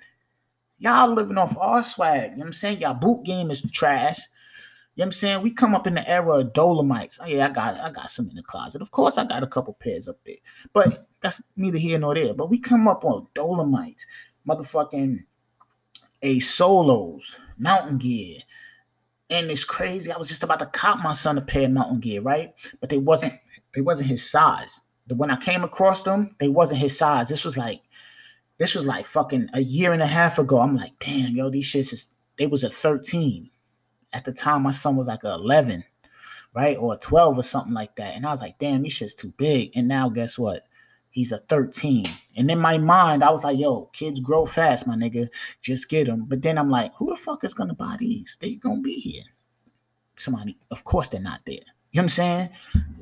Y'all 0.81 1.13
living 1.13 1.37
off 1.37 1.55
our 1.59 1.83
swag. 1.83 2.31
You 2.31 2.37
know 2.37 2.39
what 2.39 2.45
I'm 2.47 2.53
saying? 2.53 2.79
Y'all 2.79 2.95
boot 2.95 3.23
game 3.23 3.51
is 3.51 3.61
trash. 3.71 4.17
You 4.95 5.01
know 5.01 5.03
what 5.03 5.05
I'm 5.05 5.11
saying? 5.11 5.41
We 5.43 5.51
come 5.51 5.75
up 5.75 5.85
in 5.85 5.93
the 5.93 6.09
era 6.09 6.39
of 6.39 6.53
Dolomites. 6.53 7.19
Oh, 7.21 7.27
yeah, 7.27 7.45
I 7.45 7.49
got 7.51 7.79
I 7.79 7.91
got 7.91 8.09
some 8.09 8.27
in 8.31 8.35
the 8.35 8.41
closet. 8.41 8.81
Of 8.81 8.89
course, 8.89 9.19
I 9.19 9.23
got 9.25 9.43
a 9.43 9.47
couple 9.47 9.77
pairs 9.79 10.07
up 10.07 10.17
there. 10.25 10.37
But 10.73 11.07
that's 11.21 11.39
neither 11.55 11.77
here 11.77 11.99
nor 11.99 12.15
there. 12.15 12.33
But 12.33 12.49
we 12.49 12.57
come 12.57 12.87
up 12.87 13.05
on 13.05 13.27
Dolomites, 13.35 14.07
motherfucking 14.49 15.19
a 16.23 16.39
solos, 16.39 17.37
mountain 17.59 17.99
gear. 17.99 18.39
And 19.29 19.51
it's 19.51 19.63
crazy. 19.63 20.11
I 20.11 20.17
was 20.17 20.29
just 20.29 20.43
about 20.43 20.59
to 20.59 20.65
cop 20.65 20.97
my 20.97 21.13
son 21.13 21.37
a 21.37 21.41
pair 21.41 21.65
of 21.65 21.71
mountain 21.71 21.99
gear, 21.99 22.21
right? 22.21 22.55
But 22.79 22.89
they 22.89 22.97
wasn't 22.97 23.33
they 23.75 23.81
wasn't 23.81 24.09
his 24.09 24.27
size. 24.27 24.81
When 25.15 25.29
I 25.29 25.35
came 25.35 25.63
across 25.63 26.01
them, 26.01 26.35
they 26.39 26.49
wasn't 26.49 26.79
his 26.79 26.97
size. 26.97 27.29
This 27.29 27.45
was 27.45 27.55
like 27.55 27.81
this 28.57 28.75
was 28.75 28.85
like 28.87 29.05
fucking 29.05 29.49
a 29.53 29.61
year 29.61 29.93
and 29.93 30.01
a 30.01 30.07
half 30.07 30.37
ago. 30.37 30.59
I'm 30.59 30.75
like, 30.75 30.97
damn, 30.99 31.35
yo, 31.35 31.49
these 31.49 31.65
shits 31.65 31.93
is 31.93 32.07
they 32.37 32.47
was 32.47 32.63
a 32.63 32.69
13. 32.69 33.49
At 34.13 34.25
the 34.25 34.33
time, 34.33 34.63
my 34.63 34.71
son 34.71 34.95
was 34.95 35.07
like 35.07 35.23
a 35.23 35.33
11, 35.33 35.83
right? 36.53 36.77
Or 36.77 36.93
a 36.93 36.97
12 36.97 37.37
or 37.37 37.43
something 37.43 37.73
like 37.73 37.95
that. 37.95 38.15
And 38.15 38.25
I 38.25 38.31
was 38.31 38.41
like, 38.41 38.59
damn, 38.59 38.81
these 38.81 38.93
shit's 38.93 39.15
too 39.15 39.33
big. 39.37 39.71
And 39.75 39.87
now 39.87 40.09
guess 40.09 40.37
what? 40.37 40.67
He's 41.11 41.31
a 41.31 41.39
13. 41.39 42.05
And 42.37 42.49
in 42.49 42.59
my 42.59 42.77
mind, 42.77 43.23
I 43.23 43.31
was 43.31 43.43
like, 43.43 43.59
yo, 43.59 43.85
kids 43.93 44.19
grow 44.19 44.45
fast, 44.45 44.87
my 44.87 44.95
nigga. 44.95 45.27
Just 45.61 45.89
get 45.89 46.07
them. 46.07 46.25
But 46.27 46.41
then 46.41 46.57
I'm 46.57 46.69
like, 46.69 46.93
who 46.95 47.09
the 47.09 47.15
fuck 47.15 47.43
is 47.43 47.53
gonna 47.53 47.73
buy 47.73 47.97
these? 47.99 48.37
They 48.39 48.55
gonna 48.55 48.81
be 48.81 48.93
here. 48.93 49.23
Somebody, 50.15 50.57
of 50.71 50.83
course 50.83 51.09
they're 51.09 51.19
not 51.19 51.41
there. 51.45 51.55
You 51.55 51.99
know 51.99 52.03
what 52.03 52.03
I'm 52.03 52.09
saying? 52.09 52.49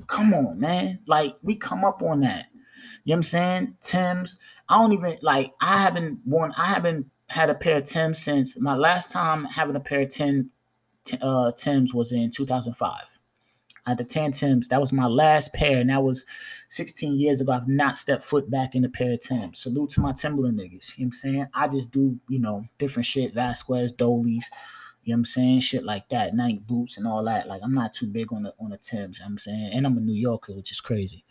Come 0.08 0.34
on, 0.34 0.60
man. 0.60 1.00
Like, 1.06 1.36
we 1.44 1.56
come 1.56 1.86
up 1.86 2.02
on 2.02 2.22
that. 2.22 2.48
You 3.04 3.12
know 3.12 3.14
what 3.14 3.16
I'm 3.18 3.24
saying? 3.24 3.78
Tim's. 3.82 4.40
I 4.68 4.78
don't 4.78 4.94
even 4.94 5.18
like 5.22 5.54
I 5.62 5.78
haven't 5.78 6.20
worn 6.26 6.54
I 6.58 6.66
haven't 6.66 7.08
had 7.28 7.50
a 7.50 7.56
pair 7.56 7.78
of 7.78 7.86
Tim's 7.86 8.20
since 8.20 8.60
my 8.60 8.76
last 8.76 9.12
time 9.12 9.46
having 9.46 9.76
a 9.76 9.80
pair 9.80 10.02
of 10.02 10.10
Tim 10.10 10.52
uh 11.22 11.52
Tim's 11.54 11.94
was 11.94 12.12
in 12.12 12.32
2005. 12.32 13.20
I 13.86 13.92
had 13.92 13.98
the 13.98 14.04
10 14.04 14.34
Tim's. 14.34 14.68
That 14.68 14.80
was 14.80 14.94
my 14.94 15.08
last 15.08 15.54
pair, 15.54 15.80
and 15.80 15.90
that 15.90 16.04
was 16.04 16.26
16 16.68 17.18
years 17.18 17.42
ago. 17.42 17.54
I've 17.54 17.68
not 17.68 17.98
stepped 17.98 18.24
foot 18.24 18.52
back 18.52 18.76
in 18.76 18.86
a 18.86 18.90
pair 18.90 19.14
of 19.14 19.22
Tim's. 19.22 19.60
Salute 19.60 19.90
to 19.92 20.02
my 20.02 20.12
Timberland 20.12 20.60
niggas. 20.60 20.98
You 20.98 21.06
know 21.06 21.08
what 21.08 21.08
I'm 21.08 21.12
saying? 21.14 21.48
I 21.56 21.68
just 21.68 21.90
do, 21.90 22.20
you 22.28 22.40
know, 22.40 22.66
different 22.78 23.08
shit, 23.08 23.34
Vasquez, 23.34 23.92
Dolies, 23.94 24.46
you 25.04 25.14
know 25.14 25.16
what 25.16 25.22
I'm 25.22 25.26
saying? 25.26 25.60
Shit 25.62 25.84
like 25.84 26.08
that, 26.10 26.36
Nike 26.36 26.60
boots 26.60 26.98
and 26.98 27.08
all 27.08 27.24
that. 27.24 27.48
Like 27.48 27.62
I'm 27.64 27.74
not 27.74 27.94
too 27.94 28.06
big 28.06 28.32
on 28.32 28.44
the 28.44 28.54
on 28.60 28.70
the 28.70 28.78
Tim's, 28.78 29.18
you 29.18 29.26
know 29.26 29.30
I'm 29.30 29.38
saying? 29.40 29.72
And 29.74 29.88
I'm 29.88 29.98
a 29.98 30.02
New 30.02 30.14
Yorker, 30.14 30.54
which 30.54 30.72
is 30.72 30.82
crazy. 30.82 31.24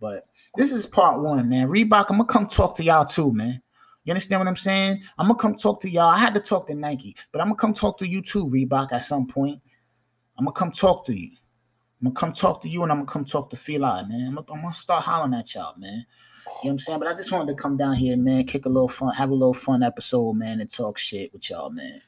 But 0.00 0.26
this 0.56 0.72
is 0.72 0.86
part 0.86 1.20
one, 1.20 1.48
man. 1.48 1.68
Reebok, 1.68 2.06
I'm 2.08 2.18
gonna 2.18 2.24
come 2.24 2.46
talk 2.46 2.76
to 2.76 2.84
y'all 2.84 3.04
too, 3.04 3.32
man. 3.32 3.62
You 4.04 4.12
understand 4.12 4.40
what 4.40 4.48
I'm 4.48 4.56
saying? 4.56 5.02
I'm 5.18 5.26
gonna 5.26 5.38
come 5.38 5.56
talk 5.56 5.80
to 5.80 5.90
y'all. 5.90 6.08
I 6.08 6.18
had 6.18 6.34
to 6.34 6.40
talk 6.40 6.66
to 6.68 6.74
Nike, 6.74 7.16
but 7.32 7.40
I'm 7.40 7.48
gonna 7.48 7.56
come 7.56 7.74
talk 7.74 7.98
to 7.98 8.08
you 8.08 8.22
too, 8.22 8.46
Reebok, 8.46 8.92
at 8.92 9.02
some 9.02 9.26
point. 9.26 9.60
I'm 10.38 10.44
gonna 10.44 10.52
come 10.52 10.70
talk 10.70 11.04
to 11.06 11.18
you. 11.18 11.30
I'm 12.00 12.08
gonna 12.08 12.14
come 12.14 12.32
talk 12.32 12.62
to 12.62 12.68
you 12.68 12.82
and 12.82 12.92
I'm 12.92 12.98
gonna 12.98 13.10
come 13.10 13.24
talk 13.24 13.50
to 13.50 13.56
Fila, 13.56 14.06
man. 14.08 14.28
I'm 14.28 14.34
gonna, 14.34 14.46
I'm 14.52 14.62
gonna 14.62 14.74
start 14.74 15.02
hollering 15.02 15.34
at 15.34 15.54
y'all, 15.54 15.74
man. 15.76 16.06
You 16.46 16.50
know 16.50 16.58
what 16.60 16.70
I'm 16.70 16.78
saying? 16.78 16.98
But 17.00 17.08
I 17.08 17.14
just 17.14 17.32
wanted 17.32 17.56
to 17.56 17.60
come 17.60 17.76
down 17.76 17.94
here, 17.94 18.16
man, 18.16 18.44
kick 18.44 18.66
a 18.66 18.68
little 18.68 18.88
fun, 18.88 19.12
have 19.14 19.30
a 19.30 19.34
little 19.34 19.54
fun 19.54 19.82
episode, 19.82 20.34
man, 20.34 20.60
and 20.60 20.70
talk 20.70 20.98
shit 20.98 21.32
with 21.32 21.50
y'all, 21.50 21.70
man. 21.70 22.00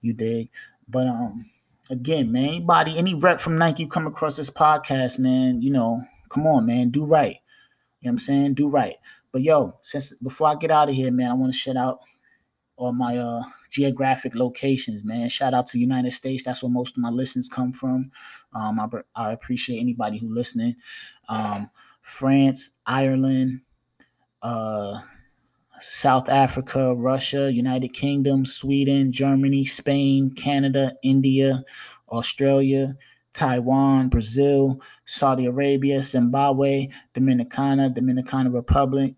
You 0.00 0.12
dig? 0.12 0.50
But 0.88 1.06
um, 1.06 1.46
again, 1.90 2.32
man, 2.32 2.44
anybody, 2.44 2.98
any 2.98 3.14
rep 3.14 3.40
from 3.40 3.58
Nike 3.58 3.86
come 3.86 4.06
across 4.06 4.36
this 4.36 4.50
podcast, 4.50 5.18
man, 5.18 5.62
you 5.62 5.70
know, 5.70 6.02
come 6.28 6.46
on, 6.46 6.66
man, 6.66 6.90
do 6.90 7.06
right. 7.06 7.36
You 8.04 8.10
know 8.10 8.12
what 8.12 8.12
I'm 8.12 8.18
saying? 8.18 8.54
Do 8.54 8.68
right. 8.68 8.96
But 9.32 9.42
yo, 9.42 9.78
since 9.80 10.12
before 10.22 10.48
I 10.48 10.56
get 10.56 10.70
out 10.70 10.90
of 10.90 10.94
here, 10.94 11.10
man, 11.10 11.30
I 11.30 11.34
want 11.34 11.52
to 11.52 11.58
shout 11.58 11.76
out 11.76 12.00
all 12.76 12.92
my 12.92 13.16
uh 13.16 13.42
geographic 13.70 14.34
locations, 14.34 15.04
man. 15.04 15.30
Shout 15.30 15.54
out 15.54 15.66
to 15.68 15.78
United 15.78 16.12
States. 16.12 16.44
That's 16.44 16.62
where 16.62 16.70
most 16.70 16.96
of 16.96 17.02
my 17.02 17.08
listens 17.08 17.48
come 17.48 17.72
from. 17.72 18.10
Um, 18.54 18.78
I, 18.78 18.88
I 19.16 19.32
appreciate 19.32 19.80
anybody 19.80 20.18
who 20.18 20.28
listening. 20.28 20.76
Um, 21.30 21.70
France, 22.02 22.72
Ireland, 22.84 23.62
uh, 24.42 25.00
South 25.80 26.28
Africa, 26.28 26.94
Russia, 26.94 27.50
United 27.50 27.94
Kingdom, 27.94 28.44
Sweden, 28.44 29.10
Germany, 29.10 29.64
Spain, 29.64 30.30
Canada, 30.30 30.92
India, 31.02 31.64
Australia, 32.10 32.94
Taiwan, 33.34 34.08
Brazil, 34.08 34.80
Saudi 35.04 35.46
Arabia, 35.46 36.02
Zimbabwe, 36.02 36.88
Dominicana, 37.14 37.92
Dominican 37.92 38.52
Republic, 38.52 39.16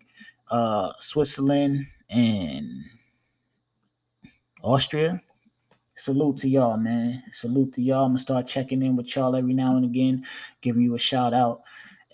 uh, 0.49 0.91
Switzerland, 0.99 1.85
and 2.09 2.83
Austria. 4.63 5.21
Salute 5.95 6.37
to 6.37 6.49
y'all, 6.49 6.77
man. 6.77 7.23
Salute 7.31 7.73
to 7.73 7.81
y'all. 7.81 8.05
I'm 8.05 8.11
gonna 8.11 8.19
start 8.19 8.45
checking 8.47 8.83
in 8.83 8.95
with 8.95 9.15
y'all 9.15 9.35
every 9.35 9.53
now 9.53 9.77
and 9.77 9.85
again, 9.85 10.25
giving 10.61 10.83
you 10.83 10.93
a 10.93 10.99
shout 10.99 11.33
out. 11.33 11.61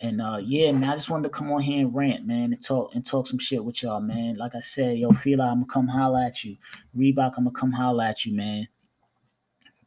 And 0.01 0.21
uh 0.21 0.39
yeah, 0.41 0.71
man, 0.71 0.89
I 0.89 0.93
just 0.93 1.09
wanted 1.09 1.23
to 1.23 1.29
come 1.29 1.51
on 1.51 1.61
here 1.61 1.85
and 1.85 1.93
rant, 1.93 2.25
man, 2.25 2.53
and 2.53 2.63
talk 2.63 2.95
and 2.95 3.05
talk 3.05 3.27
some 3.27 3.39
shit 3.39 3.63
with 3.63 3.83
y'all, 3.83 3.99
man. 3.99 4.35
Like 4.35 4.55
I 4.55 4.61
said, 4.61 4.97
yo, 4.97 5.09
like 5.09 5.25
I'm 5.25 5.35
gonna 5.35 5.65
come 5.65 5.87
holla 5.87 6.25
at 6.25 6.43
you. 6.43 6.55
Reebok, 6.97 7.33
I'm 7.37 7.43
gonna 7.43 7.51
come 7.51 7.71
holla 7.73 8.07
at 8.07 8.25
you, 8.25 8.35
man. 8.35 8.67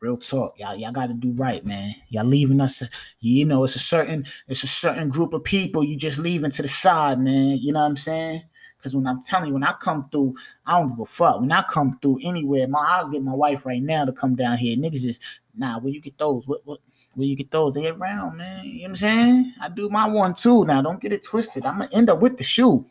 Real 0.07 0.17
talk, 0.17 0.57
y'all. 0.57 0.77
Y'all 0.77 0.93
got 0.93 1.09
to 1.09 1.15
do 1.15 1.33
right, 1.33 1.67
man. 1.67 1.93
Y'all 2.11 2.25
leaving 2.25 2.61
us. 2.61 2.81
You 3.19 3.45
know, 3.45 3.65
it's 3.65 3.75
a 3.75 3.81
certain, 3.81 4.25
it's 4.47 4.63
a 4.63 4.69
certain 4.69 5.09
group 5.09 5.33
of 5.33 5.43
people 5.43 5.83
you 5.83 5.97
just 5.97 6.21
leaving 6.21 6.53
to 6.53 6.63
the 6.63 6.69
side, 6.69 7.19
man. 7.19 7.57
You 7.61 7.73
know 7.73 7.81
what 7.81 7.87
I'm 7.87 7.97
saying? 7.97 8.45
Because 8.79 8.95
when 8.95 9.09
I'm 9.09 9.21
telling 9.21 9.49
you, 9.49 9.55
when 9.55 9.65
I 9.65 9.73
come 9.81 10.09
through, 10.13 10.37
I 10.65 10.79
don't 10.79 10.91
give 10.91 11.01
a 11.01 11.07
fuck. 11.07 11.41
When 11.41 11.51
I 11.51 11.65
come 11.69 11.99
through 12.01 12.21
anywhere, 12.23 12.69
my 12.69 12.79
I'll 12.89 13.09
get 13.09 13.25
my 13.25 13.35
wife 13.35 13.67
right 13.67 13.83
now 13.83 14.05
to 14.05 14.13
come 14.13 14.37
down 14.37 14.59
here. 14.59 14.77
Niggas 14.77 15.03
just 15.03 15.41
nah. 15.57 15.81
Where 15.81 15.93
you 15.93 16.01
get 16.01 16.17
those? 16.19 16.47
What 16.47 16.61
what? 16.65 16.79
Where 17.15 17.27
you 17.27 17.35
get 17.35 17.51
those? 17.51 17.75
They 17.75 17.89
around, 17.89 18.37
man. 18.37 18.65
You 18.65 18.75
know 18.75 18.83
what 18.83 18.89
I'm 18.91 18.95
saying? 18.95 19.55
I 19.61 19.69
do 19.71 19.89
my 19.89 20.07
one 20.07 20.35
too. 20.35 20.65
Now 20.67 20.83
don't 20.83 21.01
get 21.01 21.15
it 21.15 21.25
twisted. 21.25 21.67
I'm 21.67 21.81
gonna 21.81 21.91
end 21.93 22.11
up 22.11 22.21
with 22.21 22.37
the 22.37 22.45
shoe. 22.45 22.87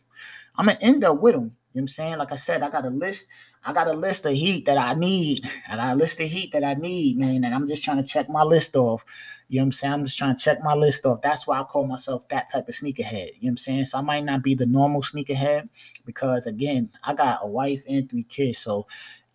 I'm 0.57 0.65
gonna 0.65 0.79
end 0.81 1.05
up 1.05 1.21
with 1.21 1.35
them. 1.35 1.43
You 1.43 1.47
know 1.47 1.53
what 1.75 1.81
I'm 1.81 1.87
saying? 1.87 2.17
Like 2.17 2.33
I 2.33 2.35
said, 2.35 2.61
I 2.61 2.69
got 2.69 2.83
a 2.83 2.89
list. 2.89 3.29
I 3.65 3.73
got 3.73 3.87
a 3.87 3.93
list 3.93 4.25
of 4.25 4.33
heat 4.33 4.65
that 4.65 4.77
I 4.77 4.93
need. 4.93 5.49
And 5.69 5.81
I 5.81 5.93
list 5.93 6.21
of 6.21 6.29
heat 6.29 6.51
that 6.53 6.63
I 6.63 6.75
need, 6.75 7.17
man. 7.17 7.43
And 7.43 7.53
I'm 7.53 7.67
just 7.67 7.83
trying 7.83 7.97
to 7.97 8.07
check 8.07 8.29
my 8.29 8.43
list 8.43 8.75
off. 8.75 9.03
You 9.47 9.59
know 9.59 9.63
what 9.63 9.65
I'm 9.65 9.71
saying? 9.73 9.93
I'm 9.93 10.05
just 10.05 10.17
trying 10.17 10.35
to 10.35 10.41
check 10.41 10.63
my 10.63 10.73
list 10.73 11.05
off. 11.05 11.21
That's 11.21 11.45
why 11.47 11.59
I 11.59 11.63
call 11.63 11.85
myself 11.85 12.27
that 12.29 12.51
type 12.51 12.67
of 12.67 12.75
sneakerhead. 12.75 13.27
You 13.27 13.33
know 13.33 13.39
what 13.41 13.49
I'm 13.49 13.57
saying? 13.57 13.85
So 13.85 13.97
I 13.97 14.01
might 14.01 14.23
not 14.23 14.43
be 14.43 14.55
the 14.55 14.65
normal 14.65 15.01
sneakerhead 15.01 15.67
because 16.05 16.45
again, 16.45 16.89
I 17.03 17.13
got 17.13 17.39
a 17.41 17.47
wife 17.47 17.83
and 17.87 18.09
three 18.09 18.23
kids. 18.23 18.59
So 18.59 18.87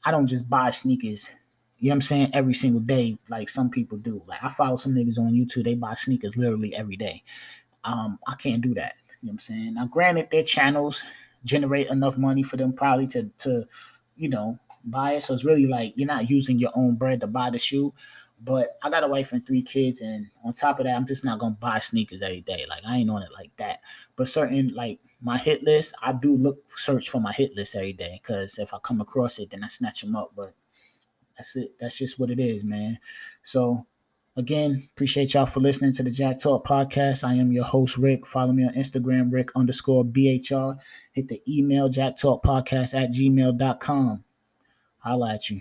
I 0.05 0.11
don't 0.11 0.27
just 0.27 0.49
buy 0.49 0.71
sneakers. 0.71 1.33
You 1.79 1.89
know 1.89 1.93
what 1.93 1.97
I'm 1.97 2.01
saying? 2.03 2.31
Every 2.35 2.55
single 2.55 2.81
day, 2.81 3.19
like 3.29 3.49
some 3.49 3.71
people 3.71 3.99
do. 3.99 4.23
Like 4.27 4.45
I 4.45 4.51
follow 4.51 4.77
some 4.77 4.95
niggas 4.95 5.19
on 5.19 5.33
YouTube, 5.33 5.65
they 5.65 5.75
buy 5.75 5.95
sneakers 5.95 6.37
literally 6.37 6.75
every 6.75 6.97
day. 6.97 7.23
Um, 7.85 8.19
I 8.27 8.35
can't 8.35 8.61
do 8.63 8.75
that. 8.75 8.95
You 9.23 9.27
know 9.27 9.31
what 9.31 9.33
I'm 9.33 9.39
saying? 9.39 9.75
Now, 9.75 9.87
granted, 9.87 10.29
their 10.31 10.43
channels 10.43 11.03
generate 11.45 11.89
enough 11.89 12.19
money 12.19 12.43
for 12.43 12.57
them 12.57 12.73
probably 12.73 13.07
to 13.07 13.31
to 13.39 13.65
you 14.21 14.29
know, 14.29 14.59
buy 14.85 15.15
it. 15.15 15.23
So 15.23 15.33
it's 15.35 15.45
really 15.45 15.67
like 15.67 15.95
you're 15.97 16.07
not 16.07 16.29
using 16.29 16.59
your 16.59 16.71
own 16.75 16.95
bread 16.95 17.21
to 17.23 17.27
buy 17.27 17.51
the 17.51 17.59
shoe. 17.59 17.95
But 18.43 18.79
I 18.83 18.89
got 18.89 19.05
a 19.05 19.09
wife 19.09 19.33
and 19.33 19.47
three 19.47 19.63
kids, 19.63 20.01
and 20.01 20.29
on 20.45 20.53
top 20.55 20.79
of 20.79 20.87
that, 20.87 20.95
I'm 20.95 21.07
just 21.07 21.25
not 21.25 21.39
gonna 21.39 21.57
buy 21.59 21.79
sneakers 21.79 22.23
every 22.23 22.41
day. 22.43 22.65
Like 22.69 22.83
I 22.87 22.99
ain't 22.99 23.11
on 23.11 23.23
it 23.23 23.33
like 23.33 23.55
that. 23.57 23.81
But 24.17 24.29
certain 24.29 24.75
like 24.75 24.99
my 25.21 25.39
hit 25.39 25.63
list, 25.63 25.95
I 26.03 26.13
do 26.13 26.37
look 26.37 26.59
search 26.69 27.09
for 27.09 27.21
my 27.21 27.33
hit 27.33 27.55
list 27.57 27.77
every 27.77 27.93
day 27.93 28.21
because 28.23 28.59
if 28.59 28.73
I 28.73 28.79
come 28.79 29.01
across 29.01 29.39
it, 29.39 29.51
then 29.51 29.65
I 29.65 29.69
snatch 29.69 30.03
them 30.03 30.17
up. 30.17 30.33
But 30.37 30.55
that's 31.37 31.57
it. 31.57 31.79
That's 31.79 31.97
just 31.97 32.19
what 32.19 32.31
it 32.31 32.39
is, 32.39 32.65
man. 32.65 32.99
So 33.43 33.87
Again, 34.41 34.89
appreciate 34.95 35.35
y'all 35.35 35.45
for 35.45 35.61
listening 35.61 35.93
to 35.93 36.03
the 36.03 36.11
Jack 36.11 36.39
Talk 36.39 36.67
podcast. 36.67 37.29
I 37.29 37.35
am 37.35 37.53
your 37.53 37.65
host, 37.65 37.99
Rick. 37.99 38.27
Follow 38.27 38.55
me 38.55 38.65
on 38.65 38.73
Instagram, 38.73 39.31
Rick 39.31 39.51
underscore 39.55 40.03
BHR. 40.03 40.79
Hit 41.13 41.29
the 41.29 41.43
email, 41.47 41.91
jacktalkpodcast 41.91 42.95
at 42.95 43.11
gmail.com. 43.11 44.25
Holla 45.01 45.35
at 45.35 45.51
you. 45.51 45.61